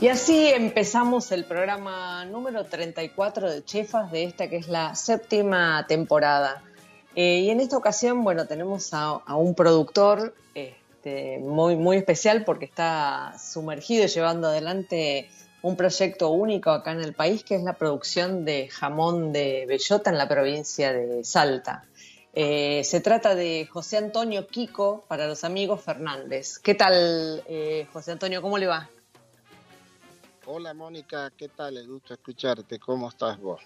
[0.00, 5.86] Y así empezamos el programa número 34 de Chefas de esta que es la séptima
[5.88, 6.62] temporada.
[7.16, 12.64] Eh, y en esta ocasión, bueno, tenemos a, un productor este, muy, muy especial porque
[12.64, 15.28] está sumergido y llevando adelante
[15.62, 20.10] un proyecto único acá en el país que es la producción de jamón de bellota
[20.10, 21.82] en la provincia de Salta.
[22.34, 26.60] Eh, se trata de José Antonio Kiko para los amigos Fernández.
[26.60, 28.40] ¿Qué tal, eh, José Antonio?
[28.40, 28.88] ¿Cómo le va?
[30.50, 31.76] Hola Mónica, ¿qué tal?
[31.76, 32.78] Es gusto escucharte.
[32.78, 33.60] ¿Cómo estás vos?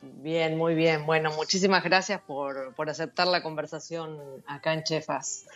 [0.00, 1.04] Bien, muy bien.
[1.04, 5.46] Bueno, muchísimas gracias por, aceptar la conversación acá en Chefas.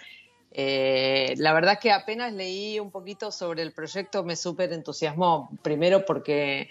[0.51, 5.49] Eh, la verdad es que apenas leí un poquito sobre el proyecto me súper entusiasmó.
[5.63, 6.69] Primero porque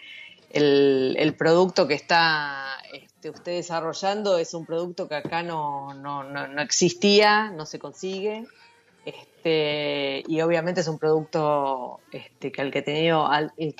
[0.49, 6.61] el, producto que está este, usted desarrollando es un producto que acá no, no, no
[6.61, 8.47] existía, no se consigue.
[9.43, 12.79] Este, y obviamente es un producto este, que el que,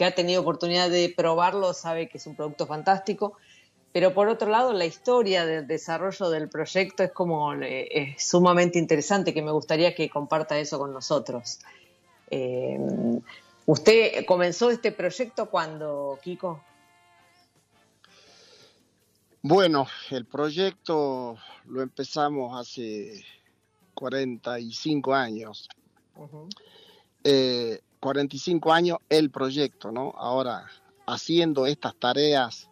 [0.03, 3.37] ha tenido, oportunidad de probarlo sabe que es un producto fantástico.
[3.93, 7.53] Pero por otro lado, la historia del desarrollo del proyecto es como
[8.17, 11.59] sumamente interesante, que me gustaría que comparta eso con nosotros.
[12.29, 12.77] Eh,
[13.65, 16.61] ¿Usted comenzó este proyecto cuando, Kiko?
[19.43, 23.23] Bueno, el proyecto lo empezamos hace
[24.03, 25.69] 45 años.
[28.01, 30.13] 45 eh, años el proyecto, ¿no?
[30.17, 30.65] Ahora,
[31.05, 32.69] haciendo estas tareas,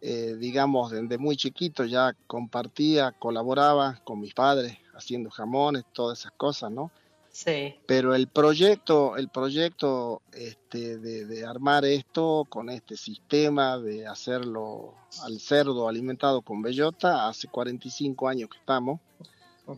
[0.00, 6.32] eh, digamos, desde muy chiquito ya compartía, colaboraba con mis padres haciendo jamones, todas esas
[6.32, 6.90] cosas, ¿no?
[7.30, 7.74] Sí.
[7.86, 14.94] Pero el proyecto, el proyecto este, de, de, armar esto con este sistema de hacerlo
[15.22, 19.00] al cerdo alimentado con bellota, hace 45 años que estamos.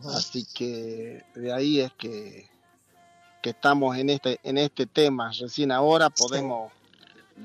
[0.05, 2.47] Así que de ahí es que,
[3.41, 5.31] que estamos en este, en este tema.
[5.37, 6.71] Recién ahora podemos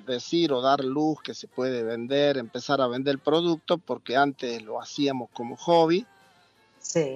[0.06, 4.81] decir o dar luz que se puede vender, empezar a vender productos, porque antes lo
[4.81, 6.06] hacíamos como hobby.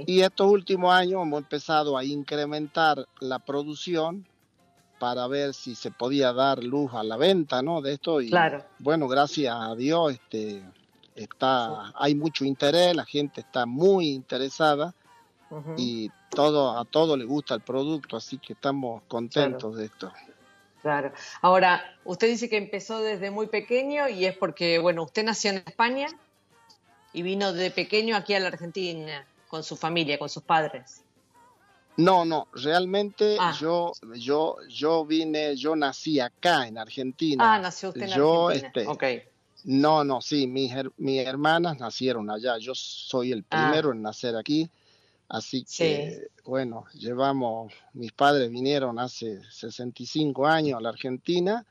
[0.07, 4.27] Y estos últimos años hemos empezado a incrementar la producción
[4.99, 7.81] para ver si se podía dar luz a la venta, ¿no?
[7.81, 8.65] De esto y claro.
[8.79, 10.63] bueno, gracias a Dios, este,
[11.15, 14.95] está, hay mucho interés, la gente está muy interesada
[15.77, 20.13] y todo a todo le gusta el producto, así que estamos contentos de esto.
[20.83, 21.13] Claro.
[21.41, 25.63] Ahora, usted dice que empezó desde muy pequeño y es porque, bueno, usted nació en
[25.65, 26.09] España
[27.13, 31.03] y vino de pequeño aquí a la Argentina con su familia, con sus padres.
[31.97, 33.55] No, no, realmente ah.
[33.61, 37.55] yo, yo, yo vine, yo nací acá en Argentina.
[37.55, 38.93] Ah, nació usted en yo, Argentina.
[38.93, 39.31] Este,
[39.65, 42.57] No, no, sí, mis, mis hermanas nacieron allá.
[42.59, 43.71] Yo soy el ah.
[43.71, 44.71] primero en nacer aquí.
[45.33, 51.65] Así que, bueno, llevamos, mis padres vinieron hace 65 años a la Argentina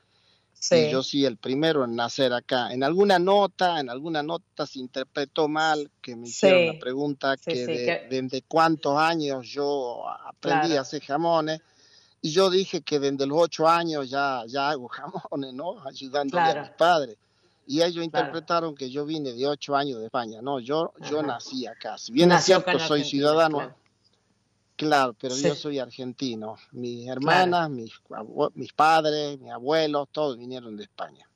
[0.68, 2.72] y yo sí el primero en nacer acá.
[2.72, 7.64] En alguna nota, en alguna nota se interpretó mal que me hicieron la pregunta que,
[7.64, 11.60] de, desde cuántos años yo aprendí a hacer jamones.
[12.20, 14.88] Y yo dije que desde los ocho años ya, ya hago
[15.30, 15.80] jamones, ¿no?
[15.86, 17.16] Ayudándole a mis padres
[17.66, 20.40] y ellos interpretaron que yo vine de ocho años de España.
[20.42, 21.96] No, yo, yo nací acá.
[21.98, 23.74] Si bien es cierto, soy ciudadano.
[24.76, 25.14] Claro.
[25.20, 26.56] pero yo soy argentino.
[26.72, 27.92] Mis hermanas, mis,
[28.54, 31.28] mis padres, mis abuelos, todos vinieron de España.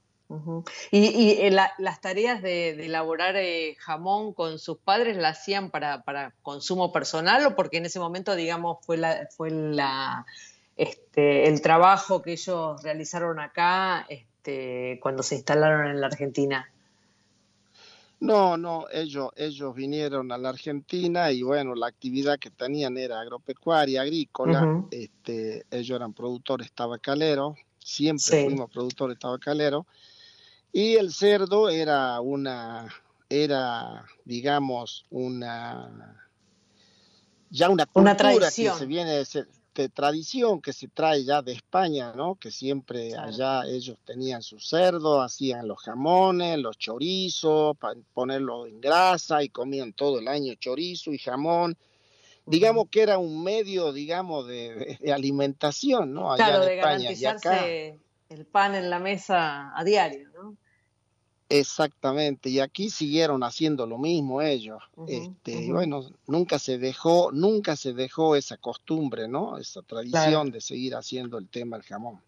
[0.91, 6.03] ¿Y, y eh, las tareas de, elaborar eh, jamón con sus padres la hacían para,
[6.03, 10.27] para, consumo personal o porque en ese momento, digamos, fue la, fue la,
[10.77, 14.36] este, el trabajo que ellos realizaron acá este,
[15.01, 16.71] cuando se instalaron en la Argentina?
[18.19, 23.21] No, no, ellos, ellos vinieron a la Argentina y bueno, la actividad que tenían era
[23.21, 29.85] agropecuaria, agrícola, este, ellos eran productores tabacaleros, siempre fuimos productores tabacaleros,
[30.73, 32.89] y el cerdo era una,
[33.29, 36.17] era, digamos, una,
[37.51, 39.23] ya una cultura que se viene
[39.83, 42.35] ser, tradición que se trae ya de España, ¿no?
[42.37, 48.81] Que siempre allá ellos tenían su cerdo, hacían los jamones, los chorizos, para ponerlo en
[48.81, 51.77] grasa y comían todo el año chorizo y jamón.
[52.47, 56.33] Digamos que era un medio, digamos, de, alimentación, ¿no?
[56.33, 60.57] Allá claro, de garantizarse el pan en la mesa a diario, ¿no?
[61.49, 64.83] Exactamente, y aquí siguieron haciendo lo mismo ellos.
[65.07, 69.57] este, bueno, nunca se dejó, nunca se dejó esa costumbre, ¿no?
[69.57, 72.21] Esa tradición de seguir haciendo el tema del jamón.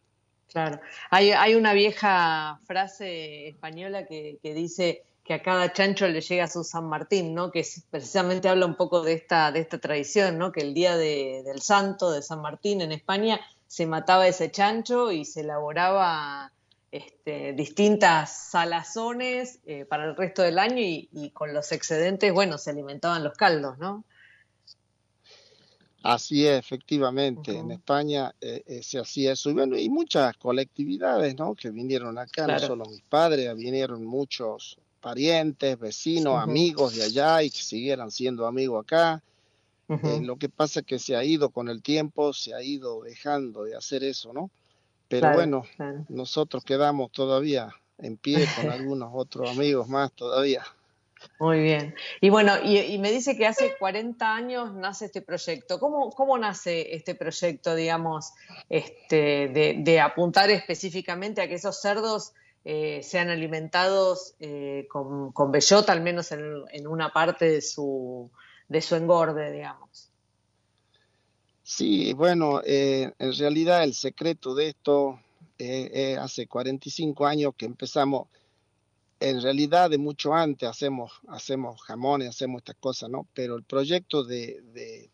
[0.47, 0.81] Claro.
[1.11, 6.47] Hay, hay una vieja frase española que, que, dice que a cada chancho le llega
[6.47, 7.51] su San Martín, ¿no?
[7.51, 10.53] Que precisamente habla un poco de esta, de esta tradición, ¿no?
[10.53, 15.13] Que el día de, del santo de San Martín en España se mataba ese chancho
[15.13, 16.53] y se elaboraba
[16.91, 22.71] este, distintas salazones eh, para el resto del año y, con los excedentes, bueno, se
[22.71, 24.05] alimentaban los caldos, ¿no?
[26.03, 27.59] Así es, efectivamente.
[27.59, 29.51] En España eh, eh, se hacía eso.
[29.51, 31.55] Y bueno, y muchas colectividades, ¿no?
[31.55, 37.51] Que vinieron acá, no solo mis padres, vinieron muchos parientes, vecinos, amigos de allá y
[37.51, 39.23] que siguieran siendo amigos acá.
[39.89, 43.65] lo que pasa es que se ha ido con el tiempo, se ha ido dejando
[43.65, 44.51] de hacer eso, ¿no?
[45.09, 45.65] Pero bueno,
[46.09, 50.63] nosotros quedamos todavía en pie con algunos otros amigos más todavía.
[51.41, 51.95] Muy bien.
[52.21, 55.81] Y bueno, y, me dice que hace 40 años nace este proyecto.
[55.81, 58.33] ¿Cómo, cómo nace este proyecto, digamos,
[58.69, 62.35] este, de, apuntar específicamente a que esos cerdos
[62.65, 68.31] eh, sean alimentados eh, con, con, bellota, al menos en, en, una parte de su,
[68.69, 70.08] de su engorde, digamos?
[71.71, 75.21] Sí, bueno, eh, en realidad el secreto de esto
[75.59, 78.27] eh, eh, hace 45 años que empezamos,
[79.21, 83.27] en realidad de mucho antes hacemos, hacemos jamones, hacemos estas cosas, ¿no?
[83.35, 85.11] Pero el proyecto de, de,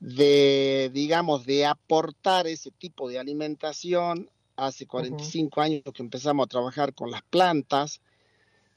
[0.00, 6.94] de, digamos, de aportar ese tipo de alimentación hace 45 años que empezamos a trabajar
[6.94, 8.00] con las plantas.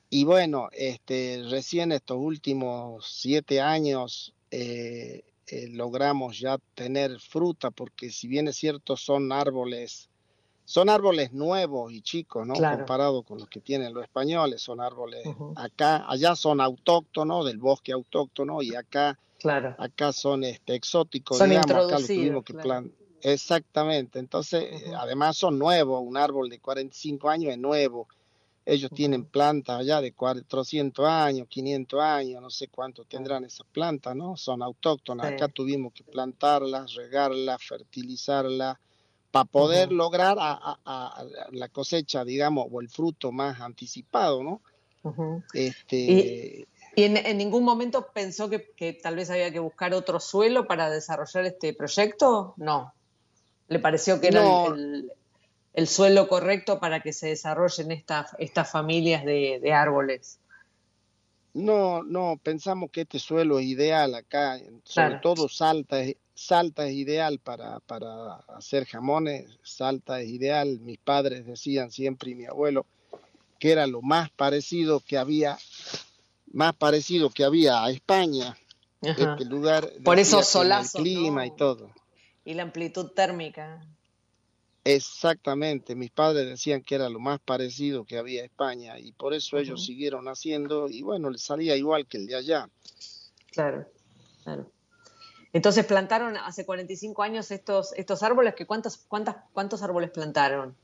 [0.10, 8.10] Y bueno, este, recién estos últimos siete años eh, eh, logramos ya tener fruta, porque
[8.10, 10.10] si bien es cierto son árboles,
[10.66, 12.56] son árboles nuevos y chicos, ¿no?
[12.56, 15.24] Comparado con los que tienen los españoles, son árboles
[15.56, 19.76] acá, allá son autóctonos, del bosque autóctono, y acá, claro.
[19.78, 22.92] acá son este, exóticos, digamos, acá los tuvimos que plantar.
[23.22, 28.08] Exactamente, entonces, eh, además son nuevos, un árbol de 45 años es nuevo,
[28.66, 34.16] ellos tienen plantas allá de 400 años, 500 años, no sé cuánto tendrán esas plantas,
[34.16, 34.36] ¿no?
[34.38, 35.28] Son autóctonas.
[35.28, 38.78] Acá tuvimos que plantarlas, regarlas, fertilizarlas,
[39.30, 44.62] para poder lograr a, la cosecha, digamos, o el fruto más anticipado, ¿no?
[45.54, 46.66] este...
[46.98, 51.46] ¿Y, en, ningún momento pensó que, tal vez había que buscar otro suelo para desarrollar
[51.46, 52.54] este proyecto?
[52.58, 52.94] No.
[53.68, 55.12] ¿Le pareció que era el el
[55.88, 60.40] suelo correcto para que se desarrollen estas familias de, árboles.
[61.54, 65.98] No, no, pensamos que este suelo es ideal acá, sobre todo Salta,
[66.34, 72.36] Salta es ideal para, para hacer jamones, Salta es ideal, mis padres decían siempre y
[72.36, 72.86] mi abuelo
[73.60, 75.58] que era lo más parecido que había,
[76.52, 78.58] más parecido que había a España,
[79.02, 79.90] este lugar.
[80.04, 80.96] Por eso solazos.
[80.96, 81.92] El clima y todo.
[82.44, 83.82] Y la amplitud térmica.
[84.88, 89.34] Exactamente, mis padres decían que era lo más parecido que había a España y por
[89.34, 92.70] eso ellos siguieron haciendo y bueno, les salía igual que el de allá.
[93.52, 93.88] Claro,
[94.44, 94.72] claro.
[95.54, 100.78] Entonces plantaron hace 45 años estos, estos árboles, que cuántos, cuántas, ¿cuántos árboles plantaron?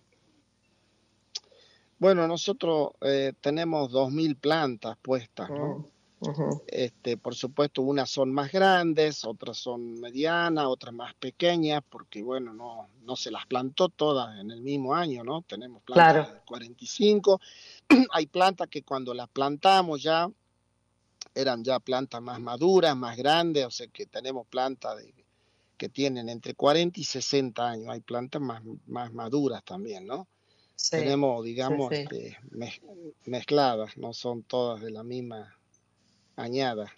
[1.99, 5.85] Bueno, nosotros eh, tenemos 2.000 plantas puestas, ¿no?
[6.67, 12.53] Este, por supuesto, unas son más grandes, otras son medianas, otras más pequeñas, porque bueno,
[12.53, 15.41] no, no se las plantó todas en el mismo año, ¿no?
[15.41, 17.41] Tenemos plantas de 45.
[18.11, 20.29] Hay plantas que cuando las plantamos ya
[21.33, 25.13] eran ya plantas más maduras, más grandes, o sea que tenemos plantas de,
[25.77, 27.89] que tienen entre 40 y 60 años.
[27.89, 30.27] Hay plantas más, más maduras también, ¿no?
[30.89, 32.37] Tenemos, digamos, este,
[33.25, 35.55] mezcladas, no son todas de la misma
[36.35, 36.91] añada.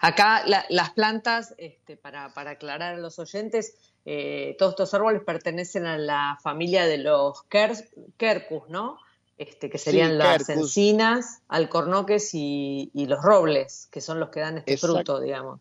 [0.00, 3.76] Acá las plantas, este, para, aclarar a los oyentes,
[4.06, 8.98] eh, todos estos árboles pertenecen a la familia de los quercus, ¿no?
[9.40, 14.76] este, que serían las encinas, alcornoques y, los robles, que son los que dan este
[14.76, 15.60] fruto, digamos.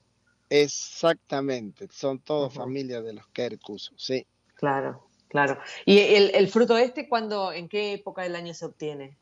[0.50, 4.28] Exactamente, son todos familias de los quercus, sí.
[4.56, 5.58] Claro, claro.
[5.86, 9.18] ¿Y el, fruto este, cuando, en qué época del año se obtiene?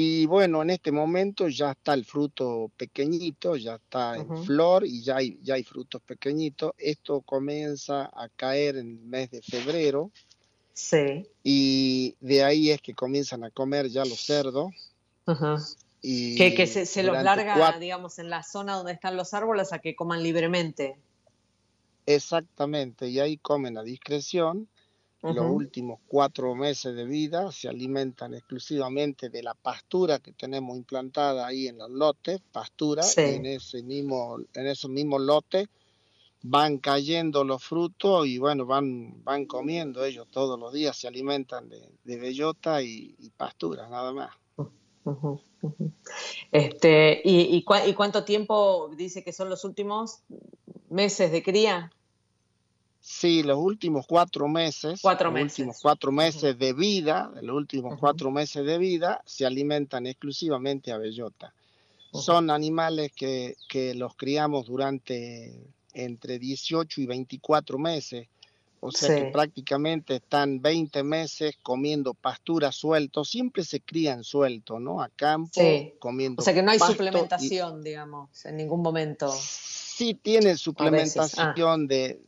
[0.00, 5.02] Y bueno, en este momento ya está el fruto pequeñito, ya está en flor y
[5.02, 6.72] ya hay, ya hay frutos pequeñitos.
[6.78, 10.12] Esto comienza a caer en el mes de febrero.
[10.72, 11.26] Sí.
[11.42, 14.70] Y de ahí es que comienzan a comer ya los cerdos.
[16.00, 19.96] Y que, se, los larga, digamos, en la zona donde están los árboles a que
[19.96, 20.96] coman libremente.
[22.06, 24.68] Exactamente, y ahí comen a discreción.
[25.20, 31.44] Los últimos cuatro meses de vida se alimentan exclusivamente de la pastura que tenemos implantada
[31.44, 35.68] ahí en los lotes, pastura, en ese mismo, en esos mismos lotes
[36.42, 41.68] van cayendo los frutos y bueno, van, van comiendo ellos todos los días, se alimentan
[41.68, 44.30] de, bellota y, pastura, nada más.
[46.52, 50.22] Este, ¿y, y, cuánto tiempo dice que son los últimos
[50.90, 51.90] meses de cría?
[53.00, 58.30] Sí, los últimos cuatro meses, cuatro los últimos cuatro meses de vida, los últimos cuatro
[58.30, 61.54] meses de vida, se alimentan exclusivamente a bellota.
[62.12, 65.54] Son animales que, que los criamos durante
[65.94, 68.28] entre 18 y 24 meses.
[68.80, 75.02] O sea que prácticamente están 20 meses comiendo pastura suelto, siempre se crían suelto, ¿no?
[75.02, 75.60] A campo,
[75.98, 76.40] comiendo.
[76.40, 79.34] O sea que no hay suplementación, digamos, en ningún momento.
[79.98, 81.86] Sí tienen suplementación ah.
[81.88, 82.20] de,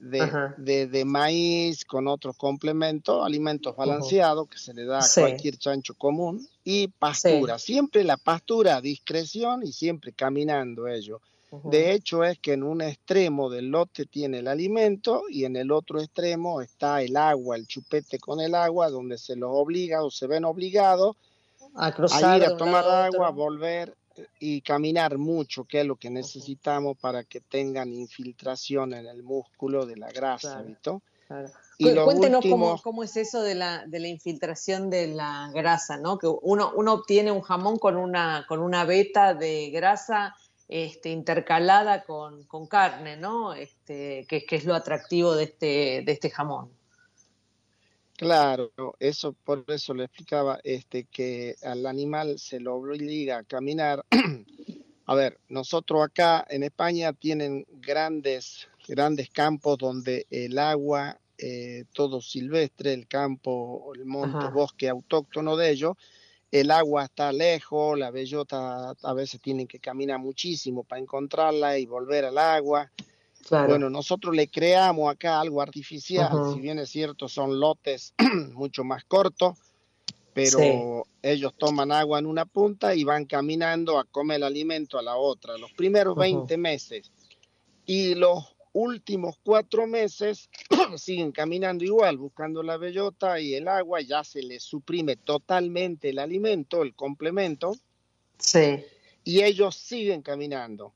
[0.58, 5.94] de, de, maíz con otros complementos, alimentos balanceados que se le da a cualquier chancho
[5.94, 7.60] común y pastura.
[7.60, 11.20] Siempre la pastura a discreción y siempre caminando ellos.
[11.62, 15.70] De hecho, es que en un extremo del lote tiene el alimento y en el
[15.70, 20.10] otro extremo está el agua, el chupete con el agua, donde se los obliga o
[20.10, 21.14] se ven obligados
[21.76, 23.94] a, ir a tomar agua, a volver
[24.38, 29.86] y caminar mucho, que es lo que necesitamos para que tengan infiltración en el músculo
[29.86, 30.64] de la grasa,
[31.78, 36.18] Y Cuéntenos cómo, cómo, es eso de la, de la infiltración de la grasa, ¿no?
[36.18, 40.34] Que uno, uno obtiene un jamón con una, con una beta de grasa
[40.70, 43.54] este, intercalada con, carne, ¿no?
[43.54, 46.70] Este, que, es lo atractivo de este, de este jamón.
[48.20, 54.04] Claro, eso por eso le explicaba este, que al animal se lo obliga a caminar.
[55.06, 62.20] a ver, nosotros acá en España tienen grandes, grandes campos donde el agua, eh, todo
[62.20, 65.96] silvestre, el campo, el monte, bosque autóctono de ellos,
[66.50, 71.86] el agua está lejos, la bellota a veces tienen que caminar muchísimo para encontrarla y
[71.86, 72.92] volver al agua.
[73.48, 78.14] Bueno, nosotros le creamos acá algo artificial, si bien es cierto, son lotes
[78.52, 79.58] mucho más cortos,
[80.32, 85.02] pero ellos toman agua en una punta y van caminando a comer el alimento a
[85.02, 87.10] la otra, los primeros 20 meses.
[87.86, 90.48] Y los últimos cuatro meses
[90.96, 96.18] siguen caminando igual, buscando la bellota y el agua, ya se les suprime totalmente el
[96.18, 97.76] alimento, el complemento.
[98.38, 98.84] Sí.
[99.24, 100.94] Y ellos siguen caminando.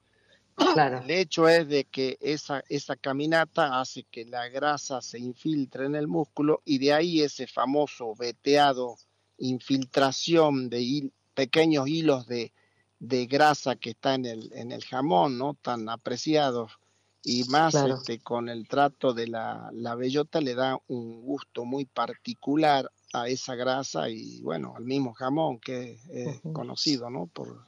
[0.56, 0.99] Claro.
[0.99, 5.94] El hecho es de que esa, esa caminata hace que la grasa se infiltre en
[5.94, 8.96] el músculo y de ahí ese famoso veteado
[9.38, 12.52] infiltración de pequeños hilos de,
[13.00, 15.54] de, grasa que está en el, en el jamón, ¿no?
[15.54, 16.78] Tan apreciados
[17.25, 22.90] y más este, con el trato de la, bellota le da un gusto muy particular
[23.14, 27.26] a esa grasa y bueno, al mismo jamón que es conocido, ¿no?
[27.26, 27.64] Por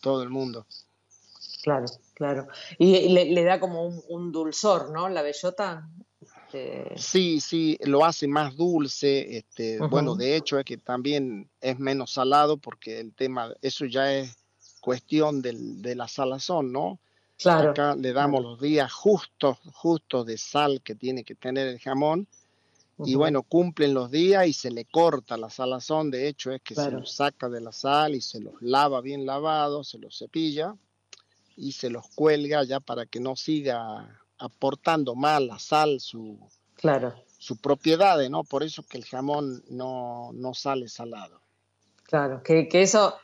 [0.00, 0.66] todo el mundo.
[1.62, 1.86] Claro,
[2.22, 2.46] claro.
[2.78, 5.08] Y le, da como un, dulzor, ¿no?
[5.08, 5.88] La bellota.
[6.20, 9.38] Este sí, sí, lo hace más dulce.
[9.38, 14.14] Este, Bueno, de hecho es que también es menos salado porque el tema, eso ya
[14.14, 14.36] es
[14.80, 17.00] cuestión del, de la salazón, ¿no?
[17.44, 22.28] Acá le damos los días justos, justos de sal que tiene que tener el jamón.
[23.04, 26.12] Y bueno, cumplen los días y se le corta la salazón.
[26.12, 29.26] De hecho, es que se los saca de la sal y se los lava bien
[29.26, 30.76] lavados, se los cepilla
[31.56, 36.38] y se los cuelga ya para que no siga aportando mal la sal su,
[36.74, 37.14] claro.
[37.38, 38.44] su propiedad, ¿no?
[38.44, 41.40] Por eso que el jamón no, no sale salado.
[42.04, 43.14] Claro, que, que eso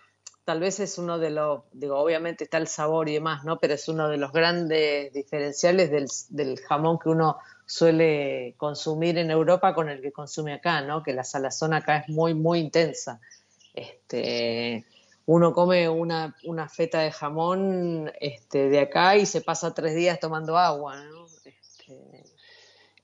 [0.49, 3.61] tal vez es uno de los, digo, obviamente está el sabor y demás, ¿no?
[3.61, 5.91] Pero es uno de los grandes diferenciales
[6.31, 11.03] del, jamón que uno suele consumir en Europa con el que consume acá, ¿no?
[11.03, 13.21] Que la salazón acá es muy, muy intensa.
[13.75, 14.87] Este,
[15.29, 16.33] uno come una,
[16.71, 21.27] feta de jamón este, de acá y se pasa tres días tomando agua, ¿no?
[21.45, 22.25] Este,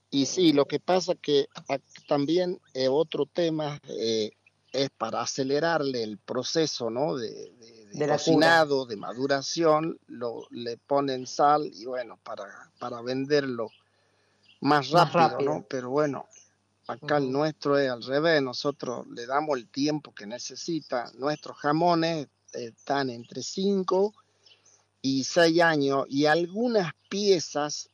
[0.09, 1.45] y sí, lo que pasa que
[2.07, 4.31] también eh, otro tema, eh,
[4.71, 7.15] es para acelerarle el proceso ¿no?
[7.15, 7.53] de,
[8.09, 12.45] cocinado, de maduración, lo, le ponen sal y bueno, para,
[12.79, 13.69] para venderlo
[14.61, 15.65] más rápido, ¿no?
[15.69, 16.27] Pero bueno,
[16.87, 21.11] acá el nuestro es al revés, nosotros le damos el tiempo que necesita.
[21.15, 24.13] Nuestros jamones están entre 5
[25.01, 27.89] y 6 años y algunas piezas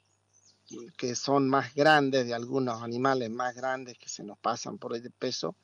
[0.98, 5.02] que son más grandes, de algunos animales más grandes que se nos pasan por ahí
[5.02, 5.56] de peso,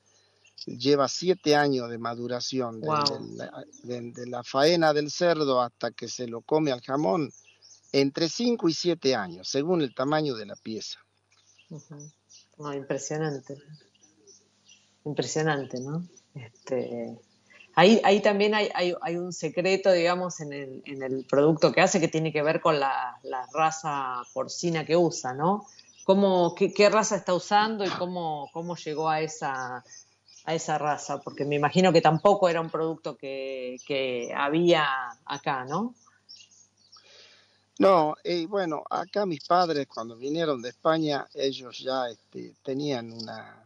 [0.65, 6.71] lleva siete años de maduración, de, la, faena del cerdo hasta que se lo come
[6.71, 7.31] al jamón,
[7.91, 10.99] entre cinco y siete años, según el tamaño de la pieza.
[12.75, 13.55] Impresionante.
[15.05, 16.03] Impresionante, ¿no?
[16.35, 17.17] Este,
[17.75, 21.99] ahí, ahí también hay, hay, un secreto, digamos, en el, en el, producto que hace
[21.99, 23.17] que tiene que ver con la,
[23.53, 25.65] raza porcina que usa, ¿no?
[26.03, 29.83] ¿Cómo, qué, qué, raza está usando y cómo, cómo llegó a esa,
[30.45, 31.21] a esa raza?
[31.21, 33.77] Porque me imagino que tampoco era un producto que,
[34.35, 34.87] había
[35.25, 35.93] acá, ¿no?
[37.79, 43.63] No, y bueno, acá mis padres cuando vinieron de España, ellos ya este, tenían una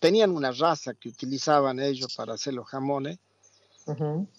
[0.00, 3.18] tenían una raza que utilizaban ellos para hacer los jamones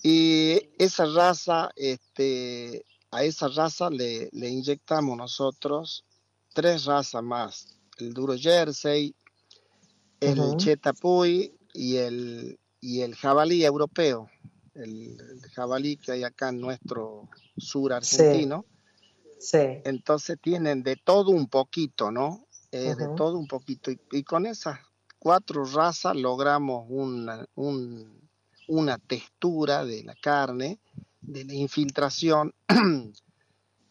[0.03, 6.05] y esa raza, este, a esa raza le, le inyectamos nosotros
[6.53, 9.15] tres razas más, el duro jersey,
[10.19, 14.29] el chetapuy y el, y el jabalí europeo,
[14.75, 15.17] el,
[15.53, 18.65] jabalí que hay acá en nuestro sur argentino.
[18.67, 18.78] Sí.
[19.85, 22.45] Entonces tienen de todo un poquito, ¿no?
[22.71, 23.91] Eh, de todo un poquito.
[24.11, 24.79] Y, con esas
[25.17, 27.47] cuatro razas logramos una,
[28.67, 30.79] una textura de la carne,
[31.21, 32.53] de la infiltración,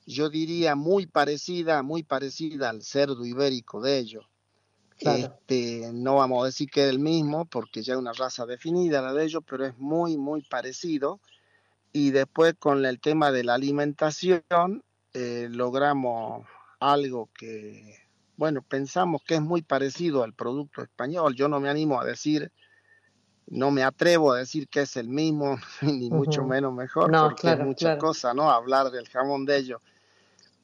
[0.07, 4.26] yo diría muy parecida, muy parecida al cerdo ibérico de ellos.
[5.00, 9.00] Este, no vamos a decir que es el mismo porque ya es una raza definida
[9.00, 11.21] la de ellos, pero es muy, muy parecido.
[11.93, 14.83] Y después con el tema de la alimentación
[15.14, 16.46] eh, logramos
[16.80, 17.97] algo que,
[18.36, 21.34] bueno, pensamos que es muy parecido al producto español.
[21.34, 22.52] Yo no me animo a decir,
[23.47, 27.58] no me atrevo a decir que es el mismo, ni mucho menos mejor, porque es
[27.58, 28.50] mucha cosa, ¿no?
[28.50, 29.80] Hablar del jamón de ellos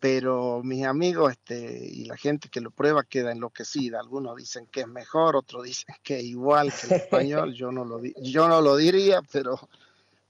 [0.04, 4.00] pero mis amigos este, y la gente que lo prueba queda enloquecida.
[4.00, 7.54] Algunos dicen que es mejor, otros dicen que es igual que el español.
[7.54, 9.58] Yo no lo, yo no lo diría, pero,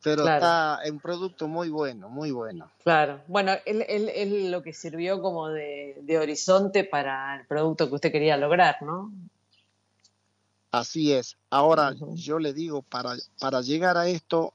[0.05, 2.71] pero está es un producto muy bueno, muy bueno.
[2.85, 8.37] Claro, bueno, es lo que sirvió como de, horizonte para el producto que usted quería
[8.37, 9.12] lograr, ¿no?
[10.71, 11.37] Así es.
[11.51, 14.55] Ahora, yo le digo, para, para llegar a esto,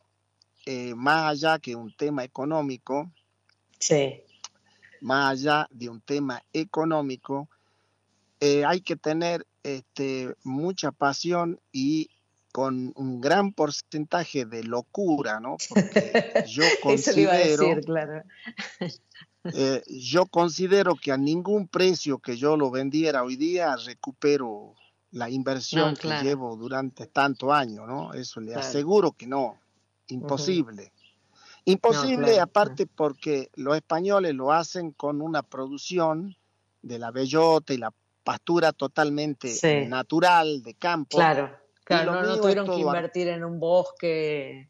[0.65, 3.09] eh, más allá que un tema económico,
[3.79, 4.21] sí
[5.01, 7.47] más allá de un tema económico,
[8.39, 12.09] eh, hay que tener este, mucha pasión y
[12.51, 15.57] con un gran porcentaje de locura, ¿no?
[15.69, 17.65] Porque yo considero,
[19.53, 24.75] eh, yo considero que a ningún precio que yo lo vendiera hoy día recupero
[25.11, 28.13] la inversión que llevo durante tanto año, ¿no?
[28.13, 29.59] Eso le aseguro que no,
[30.07, 30.93] imposible.
[31.65, 36.35] Imposible, aparte porque los españoles lo hacen con una producción
[36.81, 41.17] de la bellota y la pastura totalmente natural de campo.
[41.17, 41.51] Claro,
[41.89, 44.69] claro, no, tuvieron que invertir en un bosque.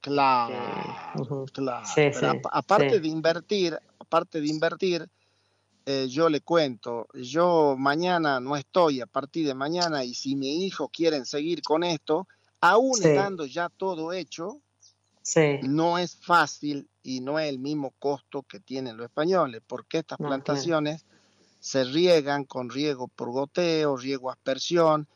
[0.00, 2.40] Claro, claro.
[2.50, 5.06] aparte de invertir, aparte de invertir,
[5.84, 10.64] eh, yo le cuento, yo mañana no estoy a partir de mañana y si mi
[10.64, 12.26] hijo quieren seguir con esto,
[12.62, 14.62] aún estando ya todo hecho,
[15.62, 20.16] no es fácil y no es el mismo costo que tienen los españoles, porque estas
[20.16, 21.04] plantaciones
[21.60, 25.06] se riegan con riego por goteo, riego aspersión,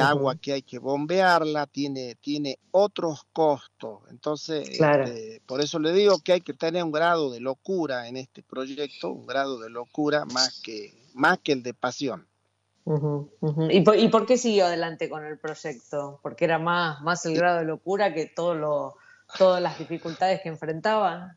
[0.00, 4.00] agua que hay que bombearla, tiene, tiene otros costos.
[4.10, 8.16] Entonces, este, por eso le digo que hay que tener un grado de locura en
[8.16, 12.26] este proyecto, un grado de locura más que, más que el de pasión.
[13.70, 16.20] ¿Y, por, ¿Y por qué siguió adelante con el proyecto?
[16.22, 18.96] Porque era más, más el grado de locura que todo lo,
[19.36, 21.36] todas las dificultades que enfrentaban.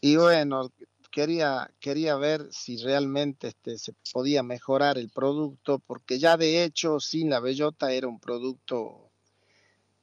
[0.00, 0.70] Y bueno,
[1.10, 7.00] quería, quería ver si realmente este, se podía mejorar el producto, porque ya de hecho
[7.00, 9.10] sin la bellota era un producto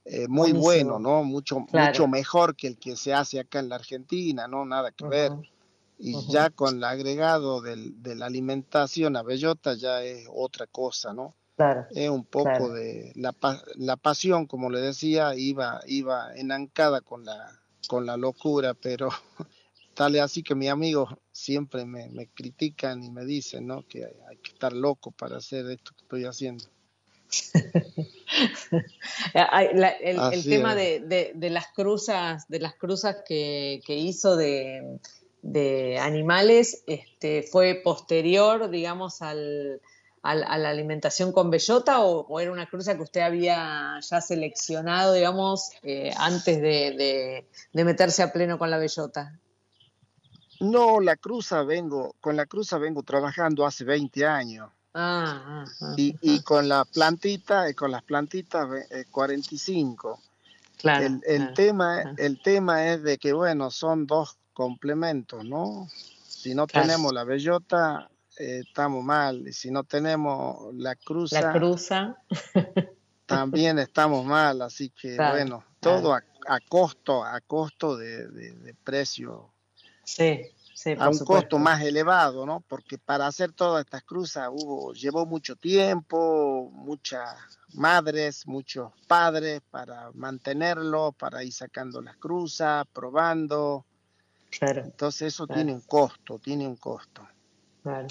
[0.06, 1.24] eh, muy bueno, ¿no?
[1.24, 4.66] Mucho, mucho mejor que el que se hace acá en la Argentina, ¿no?
[4.66, 5.32] Nada que ver.
[5.98, 11.14] Y ya con el agregado del, de la alimentación a bellota ya es otra cosa,
[11.14, 11.34] ¿no?
[11.92, 13.34] es un poco de la,
[13.76, 19.10] la pasión, como le decía, iba, iba enancada con la, con la locura, pero
[19.96, 23.88] tal es así que mis amigos siempre me, critican y me dicen ¿no?
[23.88, 26.66] que hay, que estar loco para hacer esto que estoy haciendo.
[29.34, 38.70] el, tema de, las cruzas, de las cruzas que, hizo de, animales, este, fue posterior,
[38.70, 39.82] digamos, al,
[40.26, 45.72] a la alimentación con bellota o, era una cruza que usted había ya seleccionado, digamos,
[45.84, 49.40] eh, antes de, meterse a pleno con la bellota?
[50.60, 54.70] No, la cruza vengo, con la cruza vengo trabajando hace 20 años.
[54.94, 58.68] Ah, ah, ah, y, con la plantita, con las plantitas
[59.12, 60.20] 45.
[60.20, 65.90] Eh, claro, el, el tema, el tema es de que, bueno, son dos complementos, ¿no?
[66.26, 69.48] Si no tenemos la bellota, eh, estamos mal.
[69.48, 72.18] Y si no tenemos la cruza, la cruza.
[73.26, 74.62] también estamos mal.
[74.62, 76.22] Así que, bueno, todo a,
[76.68, 79.52] costo, a costo de, precio.
[80.06, 80.52] Sí
[80.98, 82.64] a un costo más elevado, ¿no?
[82.68, 87.36] Porque para hacer todas estas cruzas hubo, llevó mucho tiempo, muchas
[87.74, 93.86] madres, muchos padres para mantenerlo, para ir sacando las cruzas, probando.
[94.58, 94.84] Claro.
[94.84, 97.28] Entonces eso tiene un costo, tiene un costo.
[97.82, 98.08] Claro.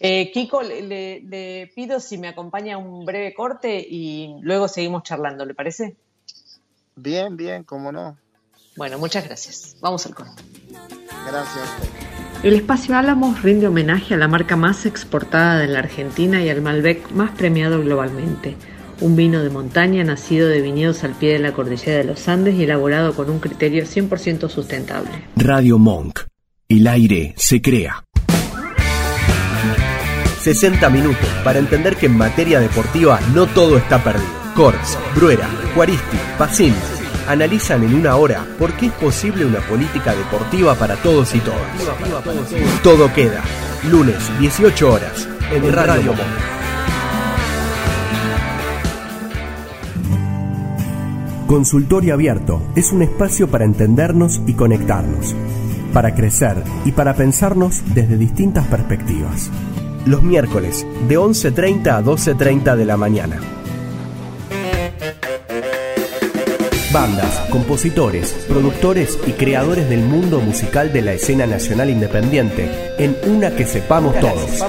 [0.00, 5.44] Eh, Kiko, le, le, pido si me acompaña un breve corte y luego seguimos charlando,
[5.46, 5.96] ¿le parece?
[6.96, 8.18] Bien, bien, cómo no.
[8.76, 9.76] Bueno, muchas gracias.
[9.80, 10.42] Vamos al corte.
[11.26, 11.64] Gracias
[12.42, 16.60] El espacio Álamos rinde homenaje a la marca más exportada de la Argentina y al
[16.60, 18.56] Malbec más premiado globalmente.
[19.00, 22.54] Un vino de montaña nacido de viñedos al pie de la cordillera de los Andes
[22.54, 25.10] y elaborado con un criterio 100% sustentable.
[25.36, 26.20] Radio Monk.
[26.68, 28.04] El aire se crea.
[30.40, 34.44] 60 minutos para entender que en materia deportiva no todo está perdido.
[34.54, 36.74] Corts, Bruera, Juaristi, Pacín
[37.28, 41.60] analizan en una hora por qué es posible una política deportiva para todos y todas.
[42.82, 43.42] Todo queda,
[43.90, 46.54] lunes 18 horas, en Radio Monk.
[51.46, 55.34] Consultorio Abierto es un espacio para entendernos y conectarnos,
[55.92, 59.50] para crecer y para pensarnos desde distintas perspectivas.
[60.06, 63.38] Los miércoles de 11.30 a 12.30 de la mañana
[66.94, 73.50] Bandas, compositores, productores y creadores del mundo musical de la escena nacional independiente, en una
[73.56, 74.62] que sepamos todos.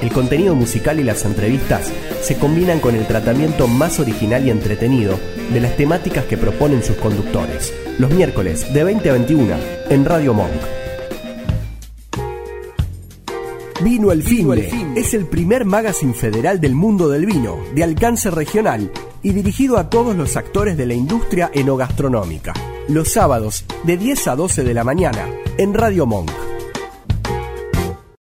[0.00, 5.18] El contenido musical y las entrevistas se combinan con el tratamiento más original y entretenido
[5.52, 7.74] de las temáticas que proponen sus conductores.
[7.98, 9.56] Los miércoles de 20 a 21
[9.90, 10.52] en Radio Monk.
[13.82, 14.52] Vino el Fin
[14.94, 18.88] es el primer magazine federal del mundo del vino, de alcance regional
[19.22, 22.52] y dirigido a todos los actores de la industria enogastronómica.
[22.88, 26.30] Los sábados de 10 a 12 de la mañana en Radio Monk.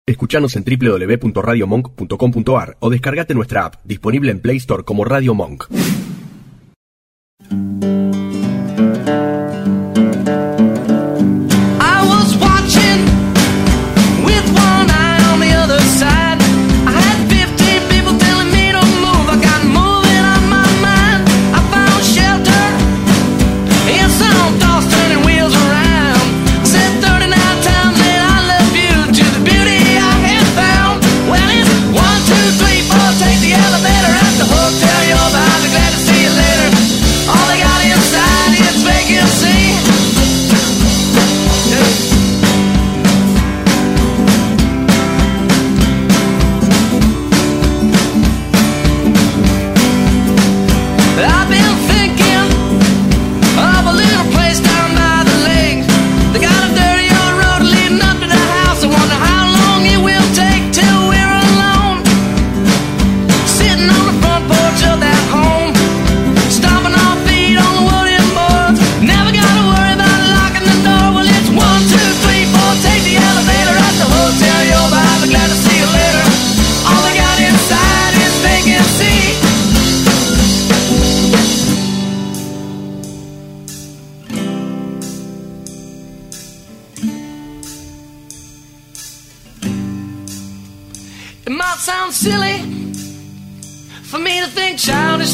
[0.06, 5.66] Escuchanos en www.radiomonk.com.ar o descargate nuestra app, disponible en Play Store como Radio Monk.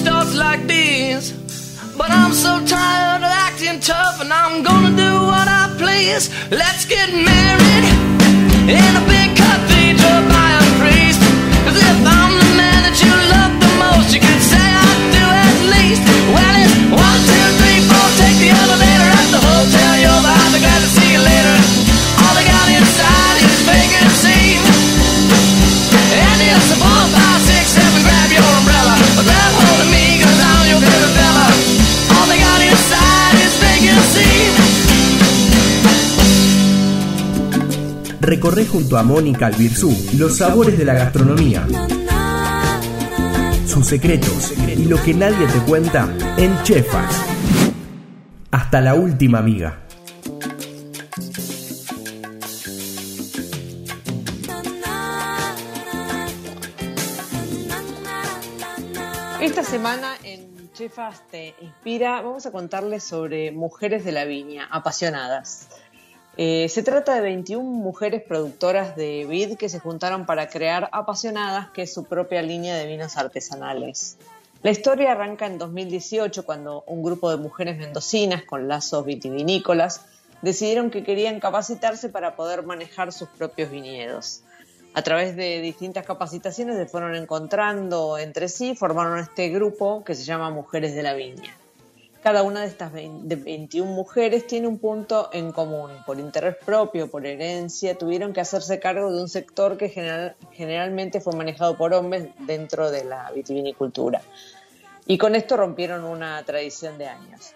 [0.07, 1.33] starts like this.
[1.99, 6.25] But I'm so tired of acting tough, and I'm gonna do what I please.
[6.51, 7.87] Let's get married
[8.79, 10.46] in a big cathedral.
[38.37, 41.66] Recorre junto a Mónica Albirzú los sabores de la gastronomía,
[43.66, 47.16] sus secretos y lo que nadie te cuenta en Chefas.
[48.51, 49.87] Hasta la última amiga.
[59.40, 65.68] Esta semana en Chefas te inspira, vamos a contarles sobre mujeres de la viña, apasionadas.
[66.38, 71.70] Eh, se trata de 21 mujeres productoras de vid que se juntaron para crear Apasionadas,
[71.70, 74.18] que es su propia línea de vinos artesanales.
[74.62, 80.03] La historia arranca en 2018 cuando un grupo de mujeres mendocinas con lazos vitivinícolas
[80.42, 84.42] decidieron que querían capacitarse para poder manejar sus propios viñedos.
[84.92, 90.25] A través de distintas capacitaciones se fueron encontrando entre sí, formaron este grupo que se
[90.25, 91.57] llama Mujeres de la Viña.
[92.27, 95.93] Cada una de estas 21 mujeres tiene un punto en común.
[96.05, 99.91] Por interés propio, por herencia, tuvieron que hacerse cargo de un sector que
[100.51, 104.23] generalmente fue manejado por hombres dentro de la vitivinicultura.
[105.07, 107.53] Y con esto rompieron una tradición de años.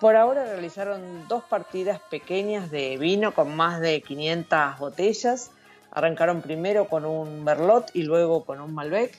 [0.00, 5.50] Por ahora realizaron dos partidas pequeñas de vino con más de 500 botellas.
[5.90, 9.18] Arrancaron primero con un Merlot y luego con un Malbec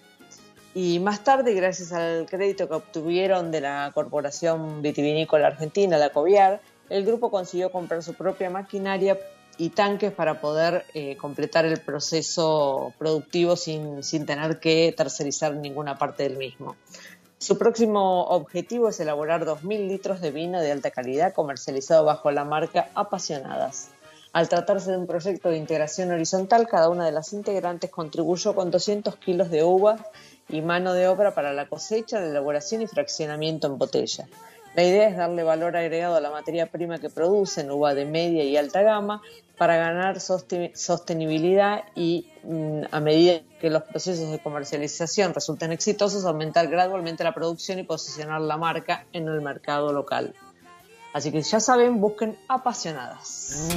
[0.76, 6.60] y más tarde, gracias al crédito que obtuvieron de la Corporación Vitivinícola Argentina, la COVIAR,
[6.90, 9.18] el grupo consiguió comprar su propia maquinaria
[9.58, 15.98] y tanques para poder eh, completar el proceso productivo sin, sin tener que tercerizar ninguna
[15.98, 16.76] parte del mismo.
[17.38, 22.44] Su próximo objetivo es elaborar 2.000 litros de vino de alta calidad comercializado bajo la
[22.44, 23.92] marca Apasionadas.
[24.34, 28.70] Al tratarse de un proyecto de integración horizontal, cada una de las integrantes contribuyó con
[28.70, 30.02] 200 kilos de uvas
[30.50, 34.28] y mano de obra para la cosecha, la elaboración y fraccionamiento en botella.
[34.76, 38.44] La idea es darle valor agregado a la materia prima que producen, uva de media
[38.44, 39.22] y alta gama,
[39.58, 46.68] para ganar sostenibilidad y mm, a medida que los procesos de comercialización resulten exitosos, aumentar
[46.68, 50.34] gradualmente la producción y posicionar la marca en el mercado local.
[51.14, 53.70] Así que ya saben, busquen apasionadas.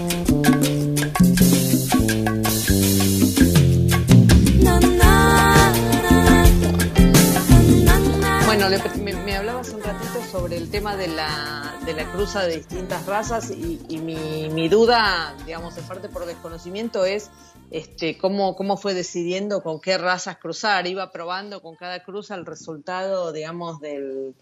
[8.69, 13.51] Me, hablabas un ratito sobre el tema de la, de la cruza de distintas razas
[13.51, 17.31] y, mi, duda, digamos, de parte por desconocimiento es
[17.71, 20.87] este, cómo, cómo fue decidiendo con qué razas cruzar.
[20.87, 24.35] Iba probando con cada cruza el resultado, digamos, del,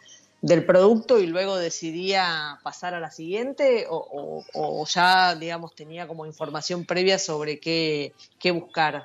[0.67, 7.21] producto y luego decidía pasar a la siguiente o, ya, digamos, tenía como información previa
[7.21, 9.05] sobre qué, qué buscar.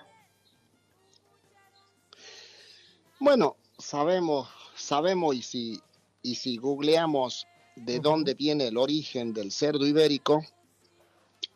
[3.19, 5.81] Bueno, sabemos sabemos y si,
[6.21, 10.43] y si googleamos de dónde viene el origen del cerdo ibérico,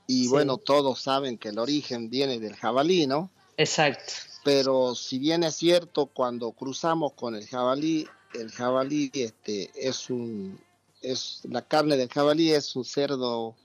[0.08, 3.32] y bueno, todos saben que el origen viene del jabalí, ¿no?
[3.58, 4.14] Exacto.
[4.44, 10.60] Pero si bien es cierto, cuando cruzamos con el jabalí, el jabalí este, es un,
[11.02, 13.56] es, la carne del jabalí es un cerdo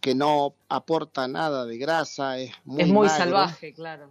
[0.00, 4.10] que no aporta nada de grasa, es muy, es muy salvaje, claro.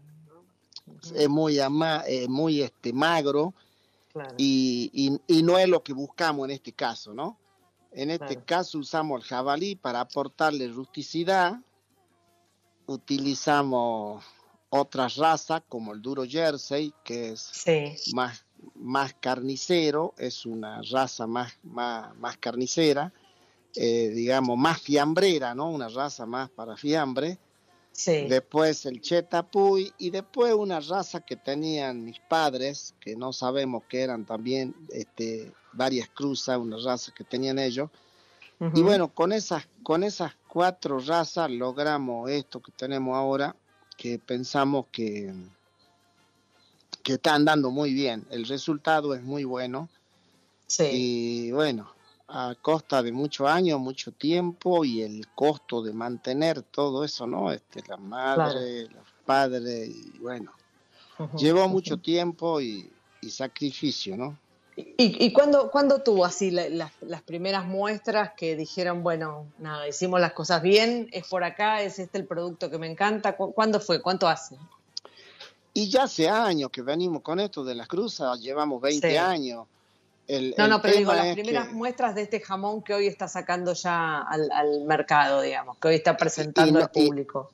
[1.13, 3.53] Es muy, ama, muy este, magro
[4.37, 7.37] y, y, no es lo que buscamos en este caso, ¿no?
[7.91, 11.59] En este caso usamos el jabalí para aportarle rusticidad,
[12.85, 14.23] utilizamos
[14.69, 21.53] otras razas como el duro jersey, que es más, más carnicero, es una raza más,
[21.63, 23.13] más, más carnicera,
[23.75, 25.69] eh, digamos, más fiambrera, ¿no?
[25.69, 27.39] Una raza más para fiambre.
[28.05, 34.01] Después el Chetapuy y después una raza que tenían mis padres, que no sabemos que
[34.01, 37.89] eran también este, varias cruzas, una raza que tenían ellos.
[38.73, 43.55] Y bueno, con esas, con esas cuatro razas logramos esto que tenemos ahora,
[43.97, 45.33] que pensamos que,
[47.03, 48.25] que está andando muy bien.
[48.29, 49.89] El resultado es muy bueno.
[50.91, 51.91] Y bueno,
[52.27, 57.51] a costa de muchos años, mucho tiempo y el costo de mantener todo eso, ¿no?
[57.51, 60.51] Este, la madre, los padres, y bueno,
[61.37, 62.91] llevó mucho tiempo y,
[63.29, 64.37] sacrificio, ¿no?
[64.77, 65.69] ¿Y, y cuándo,
[66.01, 71.43] tuvo así las primeras muestras que dijeron, bueno, nada, hicimos las cosas bien, es por
[71.43, 73.35] acá, es este el producto que me encanta?
[73.35, 74.01] ¿Cuándo fue?
[74.01, 74.55] ¿Cuánto hace?
[75.73, 79.67] Y ya hace años que venimos con esto de las cruzas, llevamos 20 años
[80.57, 84.19] no, no, pero digo, las primeras muestras de este jamón que hoy está sacando ya
[84.21, 87.51] al, mercado, digamos, que hoy está presentando al público.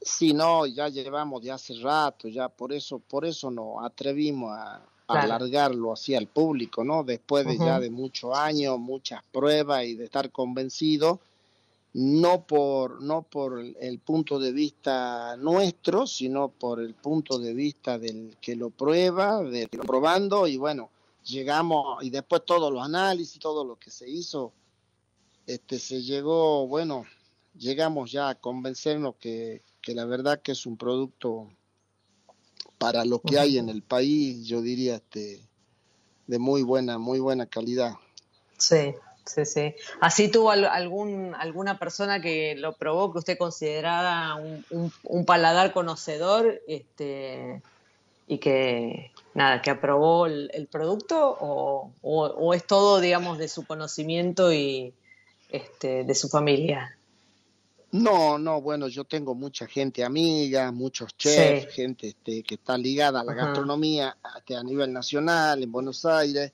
[0.00, 4.80] sí, no, ya llevamos de hace rato, ya por eso, por eso nos atrevimos a,
[5.08, 7.04] alargarlo así al público, ¿no?
[7.04, 11.20] Después de ya de muchos años, muchas pruebas y de estar convencido,
[11.92, 17.98] no por, no por el punto de vista nuestro, sino por el punto de vista
[17.98, 20.90] del que lo prueba, de lo probando, y bueno,
[21.26, 24.52] llegamos, y después todos los análisis, todo lo que se hizo,
[25.46, 27.04] este, se llegó, bueno,
[27.54, 31.48] llegamos ya a convencernos que, que la verdad que es un producto
[32.78, 35.40] para lo que hay en el país, yo diría, este,
[36.26, 37.94] de muy buena, muy buena calidad.
[38.58, 39.74] Sí, sí, sí.
[40.00, 46.60] ¿Así tuvo algún, alguna persona que lo probó que usted considerara un, un, paladar conocedor
[46.66, 47.62] este,
[48.26, 54.52] y que, nada, que aprobó el, producto o, o, es todo, digamos, de su conocimiento
[54.52, 54.94] y
[55.50, 56.96] este, de su familia?
[57.92, 63.20] No, no, bueno, yo tengo mucha gente amiga, muchos chefs, gente este, que está ligada
[63.20, 66.52] a la gastronomía este, a nivel nacional, en Buenos Aires,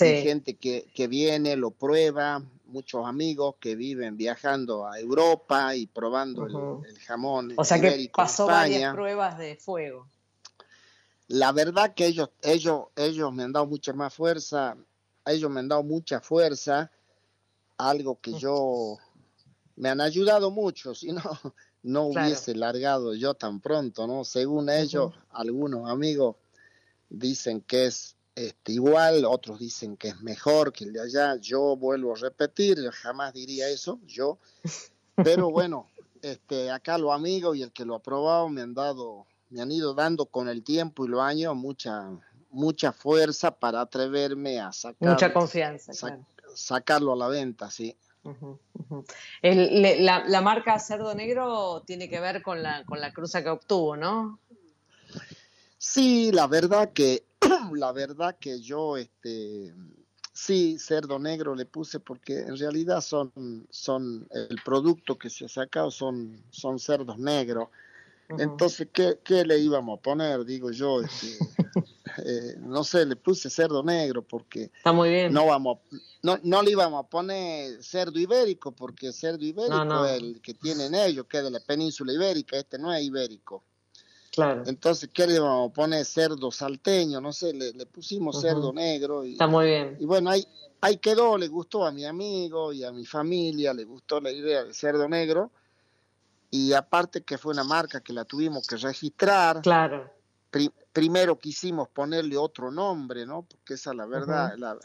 [0.00, 5.86] Hay gente que, que viene, lo prueba, muchos amigos que viven viajando a Europa y
[5.86, 7.52] probando el, jamón.
[7.56, 10.06] O sea que pasó varias pruebas de fuego.
[11.32, 14.76] La verdad que ellos, ellos, ellos me han dado mucha más fuerza,
[15.24, 16.90] ellos me han dado mucha fuerza,
[17.78, 18.98] algo que yo
[19.76, 21.22] me han ayudado mucho, si no,
[21.82, 24.24] no hubiese largado yo tan pronto, ¿no?
[24.24, 26.36] Según ellos, algunos amigos
[27.08, 31.76] dicen que es este, igual, otros dicen que es mejor que el de allá, yo
[31.76, 34.38] vuelvo a repetir, jamás diría eso, yo,
[35.16, 35.88] pero bueno,
[36.20, 39.70] este, acá los amigos y el que lo ha probado me han dado, me han
[39.70, 42.08] ido dando con el tiempo y los años mucha,
[42.50, 45.08] mucha fuerza para atreverme a sacar.
[45.08, 45.92] Mucha confianza.
[46.54, 47.96] Sacarlo a la venta, sí
[49.42, 54.38] la, marca Cerdo Negro tiene que ver con la, con la cruza que obtuvo, ¿no?
[55.78, 57.24] Sí, la verdad que,
[57.74, 59.74] la verdad que yo, este,
[60.32, 63.32] sí, Cerdo Negro le puse porque en realidad son,
[63.70, 67.68] son el producto que se ha sacado son, son cerdos negros.
[68.28, 70.44] Entonces, ¿qué, ¿qué, le íbamos a poner?
[70.44, 71.36] Digo yo, este,
[72.24, 75.32] eh, no sé, le puse cerdo negro porque Está muy bien.
[75.32, 75.78] no vamos,
[76.22, 80.94] no, no le íbamos a poner cerdo ibérico porque cerdo ibérico es el que tienen
[80.94, 83.64] ellos, que es de la península ibérica, este no es ibérico.
[84.30, 84.62] Claro.
[84.64, 86.06] Entonces, ¿qué le íbamos a poner?
[86.06, 89.26] Cerdo salteño, no sé, le, pusimos cerdo negro.
[89.26, 89.98] Y, Está muy bien.
[90.00, 90.42] Y bueno, ahí,
[90.80, 94.64] ahí quedó, le gustó a mi amigo y a mi familia, le gustó la idea
[94.64, 95.50] de cerdo negro.
[96.52, 99.60] Y aparte que fue una marca que la tuvimos que registrar.
[99.62, 100.08] Claro
[100.92, 103.42] primero quisimos ponerle otro nombre, ¿no?
[103.42, 104.76] Porque esa la verdad, la,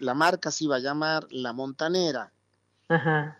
[0.00, 2.32] la, marca se iba a llamar La Montanera.
[2.88, 3.38] Ajá.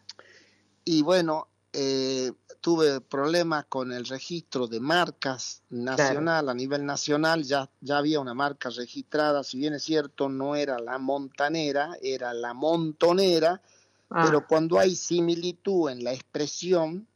[0.85, 7.71] Y bueno, eh, tuve problemas con el registro de marcas nacional, a nivel nacional ya,
[7.81, 12.53] ya había una marca registrada, si bien es cierto, no era la montanera, era la
[12.53, 13.63] montonera,
[14.11, 14.23] ah.
[14.25, 17.07] pero cuando hay similitud en la expresión,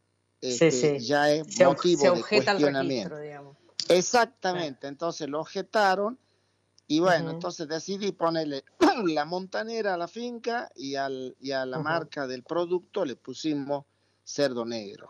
[0.42, 3.16] este, ya es motivo de cuestionamiento.
[3.88, 6.18] Exactamente, entonces lo objetaron
[6.86, 8.64] y bueno, entonces decidí ponerle
[9.06, 13.84] la montanera a la finca y, al, y a la marca del producto le pusimos
[14.24, 15.08] cerdo negro.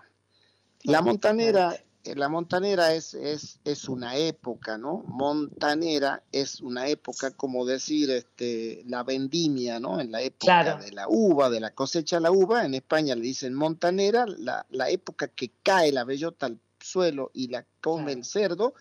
[0.85, 5.05] La montanera, la montanera es, es, es una época, ¿no?
[5.07, 10.01] Montanera es una época, como decir, este, la vendimia, ¿no?
[10.01, 13.23] En la época de la uva, de la cosecha de la uva, en España le
[13.23, 18.25] dicen montanera, la, la época que cae la bellota al suelo y la come el
[18.25, 18.75] cerdo,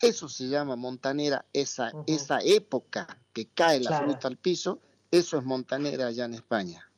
[0.00, 4.80] eso se llama montanera, esa, esa época que cae la fruta al piso,
[5.10, 6.90] eso es montanera allá en España.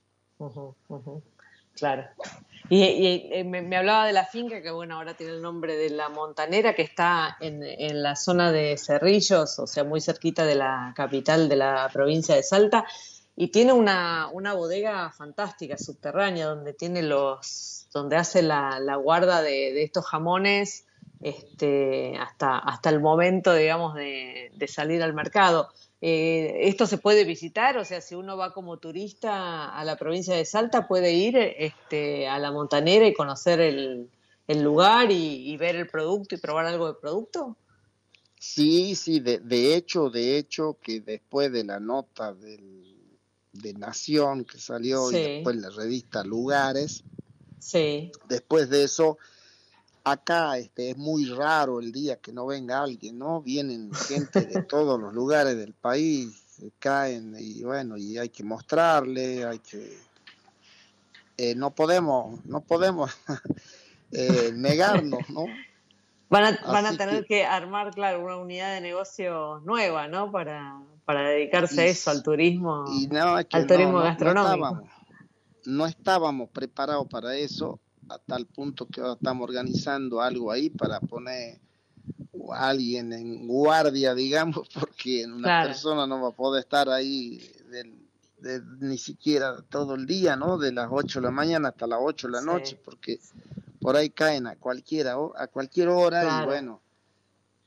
[1.74, 2.04] Claro.
[2.70, 6.08] Y, eh, me, hablaba de la finca, que bueno, ahora tiene el nombre de la
[6.08, 10.92] Montanera, que está en, en, la zona de Cerrillos, o sea, muy cerquita de la
[10.96, 12.86] capital de la provincia de Salta,
[13.36, 19.40] y tiene una, una bodega fantástica, subterránea, donde tiene los donde hace la, la guarda
[19.40, 20.84] de, estos jamones
[21.22, 25.70] este, hasta, hasta el momento, digamos, de, salir al mercado.
[26.06, 27.78] Eh, ¿Esto se puede visitar?
[27.78, 32.28] O sea, si uno va como turista a la provincia de Salta, puede ir este,
[32.28, 34.10] a la montanera y conocer el,
[34.46, 37.56] lugar y, ver el producto y probar algo de producto.
[38.38, 42.84] Sí, sí, de, de hecho, de hecho, que después de la nota del,
[43.52, 47.02] de Nación que salió y después la revista Lugares,
[47.64, 48.12] Sí.
[48.28, 49.16] Después de eso,
[50.04, 53.40] acá este, es muy raro el día que no venga alguien, ¿no?
[53.40, 59.44] Vienen gente de todos los lugares del país, caen y bueno, y hay que mostrarle,
[59.44, 59.98] hay que...
[61.36, 63.10] Eh, no podemos, no podemos
[64.12, 65.46] eh, negarnos, ¿no?
[66.30, 67.44] Van a, van a tener que...
[67.44, 70.32] armar, claro, una unidad de negocio nueva, ¿no?
[70.32, 72.86] Para, para dedicarse a eso, al turismo,
[73.52, 74.82] al turismo gastronómico
[75.66, 81.00] no estábamos preparados para eso, a tal punto que ahora estamos organizando algo ahí para
[81.00, 81.60] poner
[82.52, 87.40] a alguien en guardia, digamos, porque una persona no va a poder estar ahí
[88.80, 90.58] ni siquiera todo el día, ¿no?
[90.58, 93.18] De las 8 de la mañana hasta las 8 de la noche, porque
[93.80, 96.80] por ahí caen a cualquiera a cualquier hora y bueno,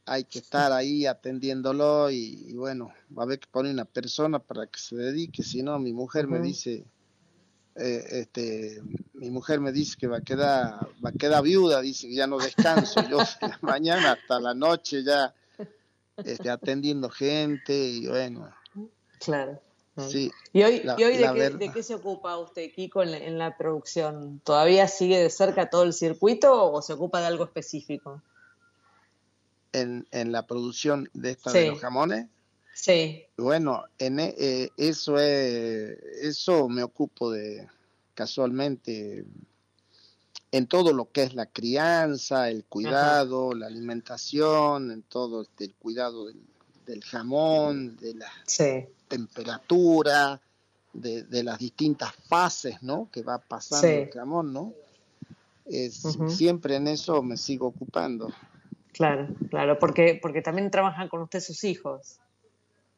[0.08, 4.66] hay que estar ahí atendiéndolo y, bueno, va a haber que poner una persona para
[4.66, 6.86] que se dedique, si no, mi mujer me dice,
[7.78, 8.82] eh, este,
[9.14, 12.28] mi mujer me dice que va a quedar, va a quedar viuda, dice que ya
[12.28, 15.34] no descanso, yo de la mañana hasta la noche ya
[16.18, 18.50] este, atendiendo gente y bueno.
[19.20, 19.62] Claro.
[20.10, 23.18] Sí, ¿Y hoy, ¿y hoy de, qué, de, qué, se ocupa usted, Kiko, en la,
[23.18, 24.40] en la, producción?
[24.44, 28.22] ¿Todavía sigue de cerca todo el circuito o se ocupa de algo específico?
[29.74, 32.28] en, en la producción de esta de los jamones.
[32.80, 33.24] Sí.
[33.38, 37.68] Bueno, en e, eh, eso es, eso me ocupo de
[38.14, 39.26] casualmente
[40.52, 45.74] en todo lo que es la crianza, el cuidado, la alimentación, en todo este, el
[45.74, 46.28] cuidado
[46.86, 48.32] del, jamón, de la
[49.08, 50.40] temperatura,
[50.94, 53.10] de, de, las distintas fases, ¿no?
[53.12, 54.74] Que va pasando el jamón, ¿no?
[55.66, 58.32] Es, Siempre en eso me sigo ocupando.
[58.94, 62.20] Claro, claro, porque, porque también trabajan con usted sus hijos.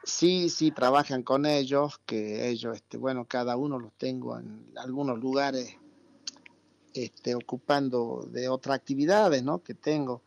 [0.03, 5.19] Sí, sí, trabajan con ellos, que ellos, este, bueno, cada uno los tengo en algunos
[5.19, 5.75] lugares
[6.93, 9.61] este, ocupando de otras actividades, ¿no?
[9.61, 10.21] Que tengo,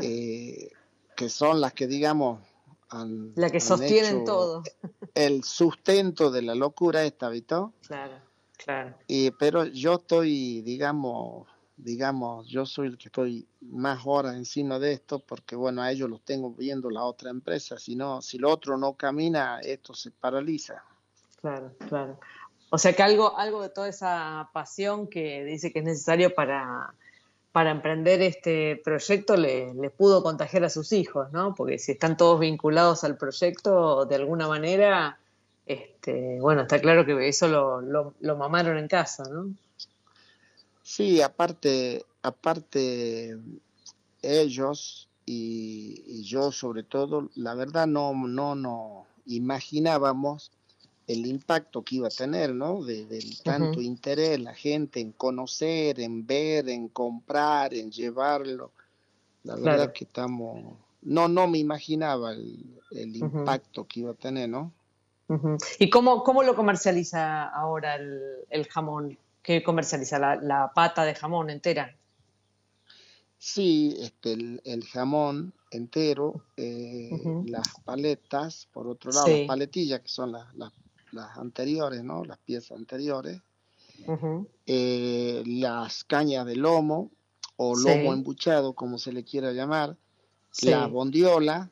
[0.00, 0.70] eh,
[1.14, 2.40] que son las que, digamos,
[2.88, 4.62] han, la que sostienen todo.
[5.14, 7.54] El sustento de la locura esta, ¿viste?
[7.86, 8.20] Claro,
[8.56, 8.96] claro.
[9.06, 14.92] Y, pero yo estoy, digamos, digamos, yo soy el que estoy más horas encima de
[14.92, 18.50] esto porque, bueno, a ellos los tengo viendo la otra empresa, si no, si lo
[18.50, 20.82] otro no camina, esto se paraliza.
[21.40, 22.18] Claro, claro.
[22.70, 26.94] O sea que algo, algo de toda esa pasión que dice que es necesario para,
[27.52, 31.54] para emprender este proyecto le, le, pudo contagiar a sus hijos, ¿no?
[31.54, 35.18] Porque si están todos vinculados al proyecto de alguna manera,
[35.66, 39.54] este, bueno, está claro que eso lo, lo, lo mamaron en casa, ¿no?
[40.86, 43.36] Sí, aparte, aparte
[44.22, 50.52] ellos y, yo sobre todo, la verdad no, no, no imaginábamos
[51.08, 52.84] el impacto que iba a tener, ¿no?
[52.84, 58.70] De, del tanto interés, la gente en conocer, en ver, en comprar, en llevarlo.
[59.42, 60.72] La verdad que estamos,
[61.02, 64.72] no, no me imaginaba el, impacto que iba a tener, ¿no?
[65.80, 68.20] ¿Y cómo, cómo lo comercializa ahora el,
[68.50, 69.18] el jamón?
[69.46, 71.96] Que comercializa la, pata de jamón entera.
[73.38, 77.10] Sí, este, el, jamón entero, eh,
[77.46, 80.72] las paletas, por otro lado, las paletillas, que son las, las,
[81.38, 82.24] anteriores, ¿no?
[82.24, 83.40] Las piezas anteriores,
[84.66, 87.12] eh, las cañas de lomo,
[87.54, 89.96] o lomo embuchado, como se le quiera llamar,
[90.62, 91.70] la bondiola,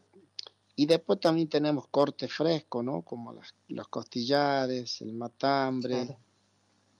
[0.77, 3.03] y después también tenemos corte fresco, ¿no?
[3.03, 6.16] Como las, los costillares, el matambre,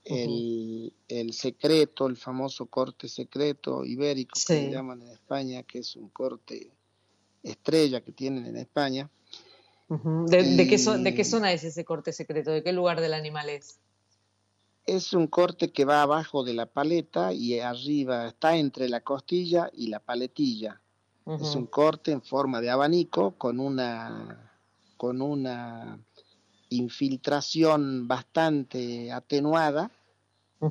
[0.05, 6.09] el, el, secreto, el famoso corte secreto ibérico que llaman en España, que es un
[6.11, 6.71] corte
[7.43, 9.11] estrella que tienen en España.
[9.89, 12.51] ¿De, qué ¿De, qué zona es ese corte secreto?
[12.51, 13.79] ¿De qué lugar del animal es?
[14.87, 19.71] Es un corte que va abajo de la paleta y arriba está entre la costilla
[19.73, 20.81] y la paletilla.
[21.27, 24.53] Es un corte en forma de abanico con una
[24.99, 25.99] con una
[26.77, 29.91] infiltración bastante atenuada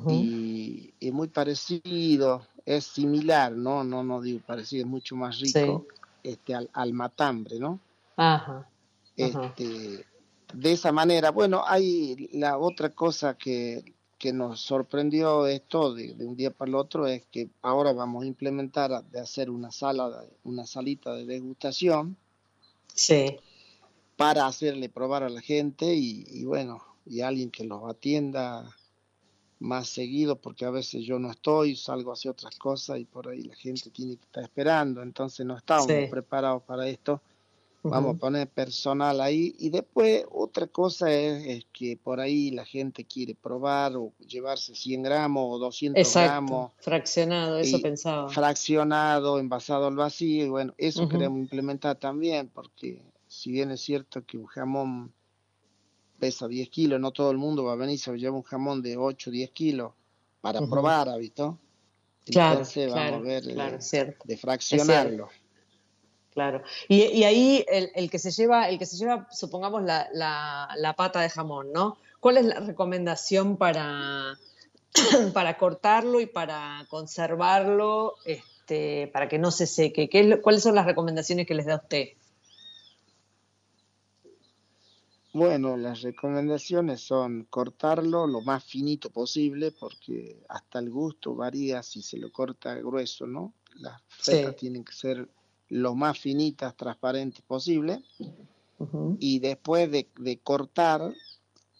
[0.08, 5.86] y, muy parecido, es similar, no, no, no digo parecido, es mucho más rico
[6.22, 7.78] este, al, matambre, ¿no?
[8.16, 8.68] Ajá,
[9.16, 10.04] Este,
[10.52, 16.26] de esa manera, bueno, hay la otra cosa que, que nos sorprendió esto de, de,
[16.26, 20.24] un día para el otro es que ahora vamos a implementar de hacer una sala,
[20.42, 22.16] una salita de degustación.
[22.92, 23.38] Sí
[24.16, 28.74] para hacerle probar a la gente y, bueno, y alguien que los atienda
[29.58, 33.28] más seguido porque a veces yo no estoy, salgo a hacer otras cosas y por
[33.28, 37.20] ahí la gente tiene que estar esperando, entonces no estamos preparados para esto.
[37.86, 43.04] Vamos a poner personal ahí y después otra cosa es, que por ahí la gente
[43.04, 46.30] quiere probar o llevarse 100 gramos o 200 Exacto.
[46.30, 46.72] gramos.
[46.78, 48.30] Fraccionado, eso pensaba.
[48.30, 53.02] Fraccionado, envasado al vacío y bueno, eso queremos implementar también porque
[53.34, 55.12] si bien es cierto que un jamón
[56.18, 58.80] pesa 10 kilos, no todo el mundo va a venir y se lleva un jamón
[58.80, 59.92] de 8 o 10 kilos
[60.40, 61.58] para probar, ¿ha visto?
[62.26, 65.28] Entonces vamos a ver eh, de fraccionarlo.
[66.32, 66.62] Claro.
[66.88, 70.68] Y, y ahí el, el, que se lleva, el que se lleva, supongamos, la, la,
[70.76, 71.98] la, pata de jamón, ¿no?
[72.18, 74.38] ¿cuál es la recomendación para,
[75.34, 80.08] para cortarlo y para conservarlo, este, para que no se seque?
[80.08, 82.08] ¿Qué, ¿Cuáles son las recomendaciones que les da usted?
[85.34, 92.02] Bueno, las recomendaciones son cortarlo lo más finito posible porque hasta el gusto varía si
[92.02, 93.52] se lo corta grueso, ¿no?
[93.74, 95.28] Las setas tienen que ser
[95.70, 98.04] lo más finitas, transparentes posible.
[99.18, 101.12] Y después de, cortar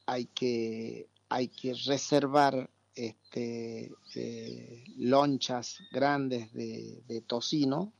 [0.06, 7.92] hay que, hay que reservar este, eh, lonchas grandes de, de tocino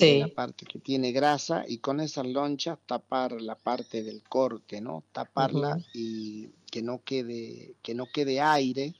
[0.00, 5.04] la parte que tiene grasa y con esas lonchas tapar la parte del corte, ¿no?
[5.12, 8.94] Taparla y que no quede que no quede aire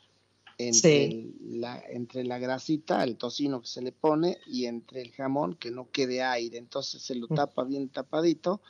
[0.58, 5.54] entre, la, entre la grasita, el tocino que se le pone y entre el jamón
[5.54, 6.58] que no quede aire.
[6.58, 7.34] Entonces se lo mm.
[7.34, 8.60] tapa bien tapadito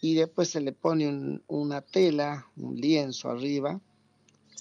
[0.00, 3.80] y después se le pone una tela, un lienzo arriba.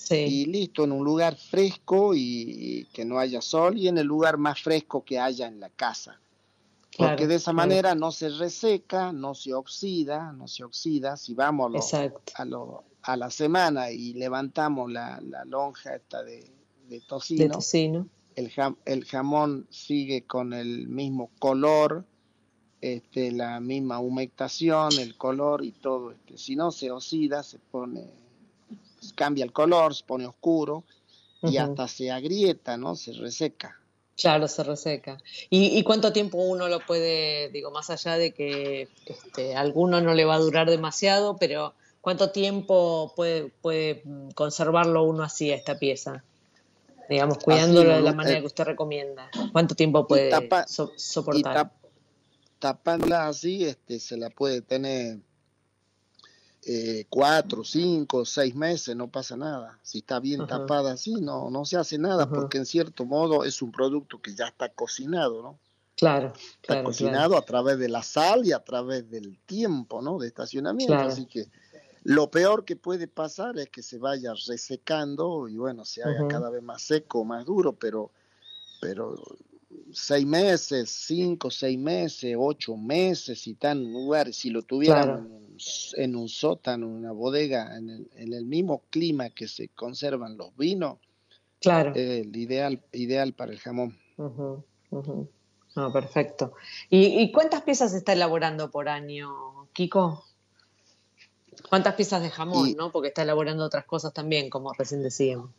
[0.10, 4.38] Y listo, en un lugar fresco y que no haya sol y en el lugar
[4.38, 6.20] más fresco que haya en la casa
[6.98, 11.18] porque de esa manera no se reseca, no se oxida, no se oxida.
[11.18, 16.52] Si vamos a, lo, a, la semana y levantamos la, lonja esta de,
[17.08, 18.52] tocino, El,
[18.86, 22.06] el, jamón sigue con el mismo color,
[22.82, 26.12] este, la misma humectación, el color y todo.
[26.12, 26.38] Este.
[26.38, 28.06] Si no se oxida, se pone,
[29.16, 30.84] cambia el color, se pone oscuro
[31.42, 32.96] y hasta se agrieta, ¿no?
[32.96, 33.80] Se reseca.
[34.16, 35.18] Claro, se reseca.
[35.50, 40.14] ¿Y, cuánto tiempo uno lo puede, digo, más allá de que este, a alguno no
[40.14, 44.04] le va a durar demasiado, pero cuánto tiempo puede, puede
[44.36, 46.24] conservarlo uno así a esta pieza?
[47.10, 49.30] Digamos, cuidándolo de la manera eh, que usted recomienda.
[49.52, 50.32] ¿Cuánto tiempo puede
[50.68, 51.72] soportar?
[51.74, 55.18] Y tapándola así, este, se la puede tener
[56.66, 59.80] eh, cuatro, cinco, seis meses, no pasa nada.
[59.82, 63.62] Si está bien tapada así, no, no se hace nada, porque en cierto modo es
[63.62, 65.60] un producto que ya está cocinado, ¿no?
[65.96, 66.34] Claro.
[66.62, 70.18] Está cocinado a través de la sal y a través del tiempo, ¿no?
[70.18, 70.96] De estacionamiento.
[70.96, 71.48] Así que
[72.04, 76.50] lo peor que puede pasar es que se vaya resecando y bueno, se haga cada
[76.50, 78.12] vez más seco, más duro, pero,
[78.82, 79.16] pero
[79.92, 85.43] seis meses, cinco, seis meses, ocho meses, si un lugar, si lo tuvieran
[85.98, 90.38] en un sótano, en una bodega, en el, en el mismo clima que se conservan
[90.38, 90.98] los vinos,
[91.60, 91.94] claro.
[91.96, 93.98] el ideal, ideal para el jamón.
[95.92, 96.54] perfecto.
[96.90, 100.26] ¿Y, cuántas piezas está elaborando por año, Kiko?
[101.70, 102.92] ¿Cuántas piezas de jamón, no?
[102.92, 105.50] Porque está elaborando otras cosas también, como recién decíamos.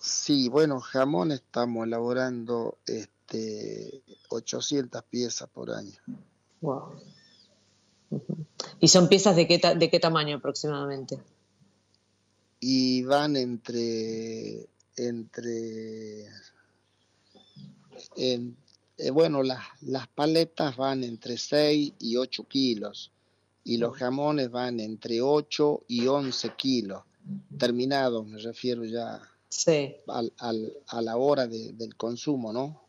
[0.00, 5.98] Sí, bueno, jamón estamos elaborando este 800 piezas por año.
[6.60, 7.00] Wow.
[8.80, 11.18] ¿Y son piezas de qué, de qué tamaño aproximadamente?
[12.60, 16.26] Y van entre, entre,
[18.16, 23.12] eh, bueno, las, las paletas van entre 6 y 8 kilos
[23.64, 27.02] y los jamones van entre 8 y 11 kilos,
[27.58, 29.20] terminados, me refiero ya
[30.08, 32.82] al, al, a la hora del consumo, ¿no?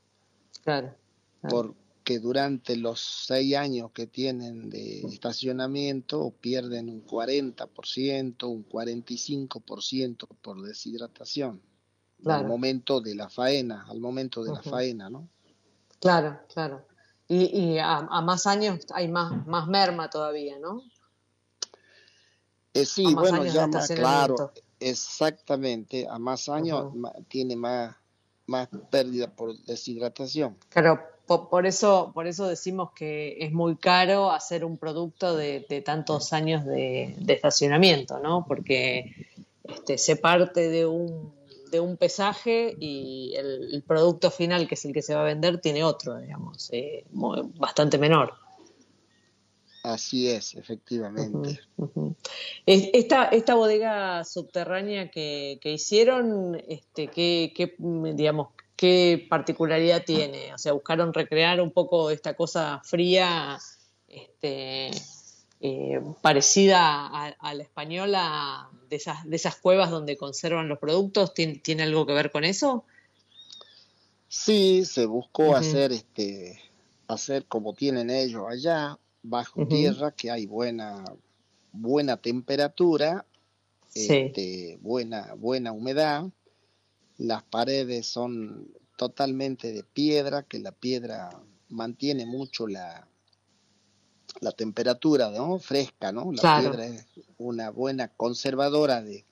[0.63, 0.95] Claro.
[1.41, 1.75] claro
[2.09, 10.59] que durante los seis años que tienen de estacionamiento pierden un 40%, un 45% por
[10.59, 11.61] deshidratación
[12.25, 15.29] al momento de la faena, al momento de la faena, ¿no?
[16.01, 16.83] Claro, claro.
[17.27, 20.81] Y, a, más años hay más, más merma todavía, ¿no?
[22.73, 26.91] Eh, sí, bueno, ya más claro, exactamente, a más años
[27.27, 27.95] tiene más,
[28.47, 30.57] más pérdida por deshidratación.
[30.69, 36.33] Claro, por, eso, por eso decimos que es muy caro hacer un producto de, tantos
[36.33, 38.45] años de, estacionamiento, ¿no?
[38.47, 39.15] Porque
[39.63, 41.31] este, se parte de un,
[41.71, 45.61] de un pesaje y el, producto final, que es el que se va a vender,
[45.61, 48.33] tiene otro, digamos, eh, bastante menor.
[49.83, 51.59] Así es, efectivamente.
[52.65, 58.49] Esta, esta bodega subterránea que, que hicieron, este, ¿qué, qué, digamos,
[58.79, 60.53] ¿qué particularidad tiene?
[60.53, 63.59] O sea, buscaron recrear un poco esta cosa fría,
[64.07, 64.91] este,
[65.59, 71.33] eh, parecida a, la española, de esas, de esas cuevas donde conservan los productos.
[71.33, 72.85] ¿Tiene, algo que ver con eso?
[74.29, 76.61] Sí, se buscó hacer este
[77.09, 81.03] hacer como tienen ellos allá, bajo tierra, que hay buena,
[81.73, 83.25] buena temperatura,
[83.93, 86.29] este, buena, buena humedad,
[87.19, 91.29] las paredes son totalmente de piedra, que la piedra
[91.67, 93.07] mantiene mucho la,
[94.39, 95.59] la temperatura ¿no?
[95.59, 96.31] fresca, ¿no?
[96.31, 97.05] La piedra es
[97.37, 99.25] una buena conservadora de,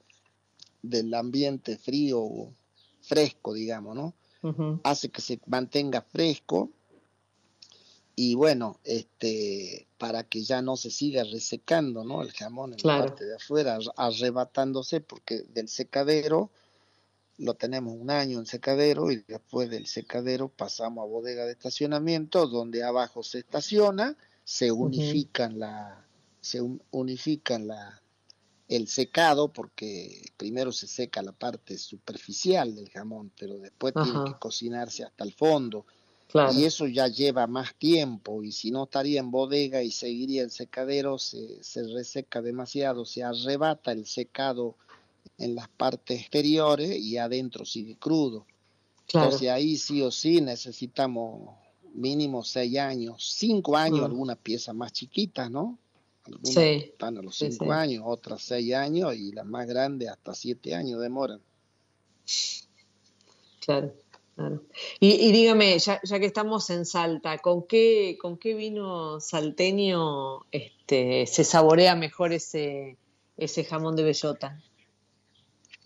[0.82, 2.54] del ambiente frío o
[3.02, 4.14] fresco, digamos, ¿no?
[4.84, 6.72] Hace que se mantenga fresco
[8.16, 12.22] y bueno, este, para que ya no se siga resecando, ¿no?
[12.22, 16.50] El jamón en la parte de afuera, arrebatándose, porque del secadero
[17.38, 22.48] lo tenemos un año en secadero y después del secadero pasamos a bodega de estacionamiento,
[22.48, 26.06] donde abajo se estaciona, se unifican la,
[26.42, 26.62] se
[26.92, 28.02] unifican la,
[28.68, 34.40] el secado, porque primero se seca la parte superficial del jamón, pero después tiene que
[34.40, 35.86] cocinarse hasta el fondo.
[36.54, 40.50] Y eso ya lleva más tiempo, y si no estaría en bodega y seguiría en
[40.50, 44.76] secadero, se, se reseca demasiado, se arrebata el secado
[45.38, 48.46] en las partes exteriores y adentro sigue crudo.
[49.08, 51.56] Entonces ahí sí o sí necesitamos
[51.94, 54.06] mínimo seis años, cinco años, mm.
[54.06, 55.78] algunas piezas más chiquitas, ¿no?
[56.26, 60.76] Algunas están a los cinco años, otras seis años y las más grandes hasta siete
[60.76, 61.42] años demoran.
[63.66, 63.94] Claro,
[64.36, 64.64] claro.
[65.00, 71.26] Y, dígame, ya, ya, que estamos en Salta, ¿con qué, con qué vino salteño este,
[71.28, 72.98] se saborea mejor ese,
[73.38, 74.62] ese jamón de bellota?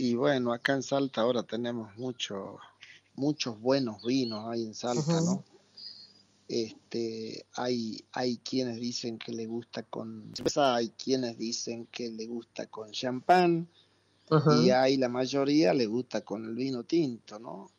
[0.02, 2.58] Y bueno, acá en Salta ahora tenemos muchos
[3.14, 5.44] muchos buenos vinos hay en Salta, ¿no?
[6.48, 12.26] Este, hay, hay quienes dicen que le gusta con cerveza, hay quienes dicen que le
[12.26, 13.70] gusta con champán,
[14.60, 17.70] y hay la mayoría le gusta con el vino tinto, ¿no?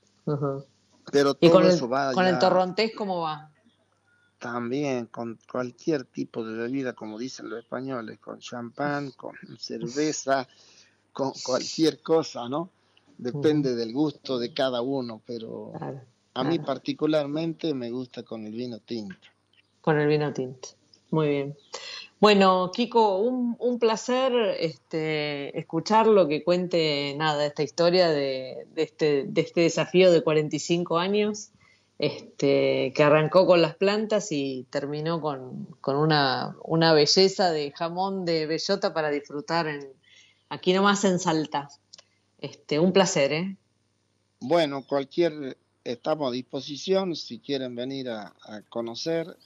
[1.11, 3.51] Pero todo con eso el, va ¿Con el torrontés cómo va?
[4.39, 10.47] También con cualquier tipo de bebida, como dicen los españoles, con champán, con cerveza,
[11.12, 12.70] con cualquier cosa, ¿no?
[13.18, 15.72] Depende del gusto de cada uno, pero
[16.34, 19.28] a mí particularmente me gusta con el vino tinto.
[19.80, 20.70] Con el vino tinto,
[21.10, 21.56] muy bien.
[22.18, 29.24] Bueno, Kiko, un, un placer este, escucharlo, que cuente nada, esta historia de, de, este,
[29.26, 31.50] de este desafío de 45 años,
[31.98, 38.24] este, que arrancó con las plantas y terminó con, con una, una belleza de jamón
[38.24, 39.88] de bellota para disfrutar en,
[40.53, 41.70] aquí nomás en Salta.
[42.38, 43.57] Este, un placer, ¿eh?
[44.40, 48.34] Bueno, cualquier, estamos a disposición si quieren venir a,
[48.68, 49.36] conocer,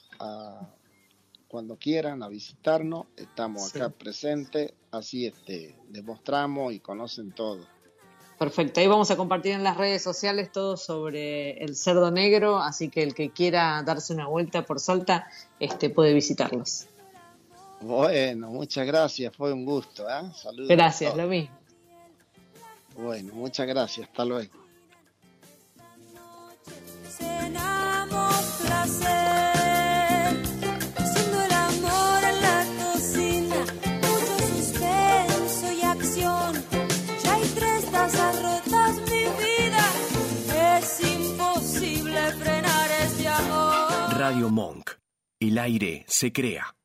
[1.48, 7.60] cuando quieran, a visitarnos, estamos acá presentes, así este, demostramos y conocen todo.
[8.38, 12.88] Perfecto, ahí vamos a compartir en las redes sociales todo sobre el cerdo negro, así
[12.88, 15.28] que el que quiera darse una vuelta por Salta,
[15.60, 16.86] este, puede visitarlos.
[17.80, 20.08] Bueno, muchas gracias, fue un gusto.
[20.08, 20.32] ¿eh?
[20.34, 20.68] Saludos.
[20.68, 21.54] Gracias, lo mismo.
[22.96, 24.52] Bueno, muchas gracias, hasta luego.
[28.62, 30.36] Placer,
[30.96, 33.56] haciendo el amor en la cocina,
[34.02, 36.64] mucho suspenso y acción.
[37.22, 39.84] Ya hay tres tazas rotas, mi vida,
[40.78, 44.18] es imposible frenar este amor.
[44.18, 44.90] Radio Monk,
[45.40, 46.75] el aire se crea.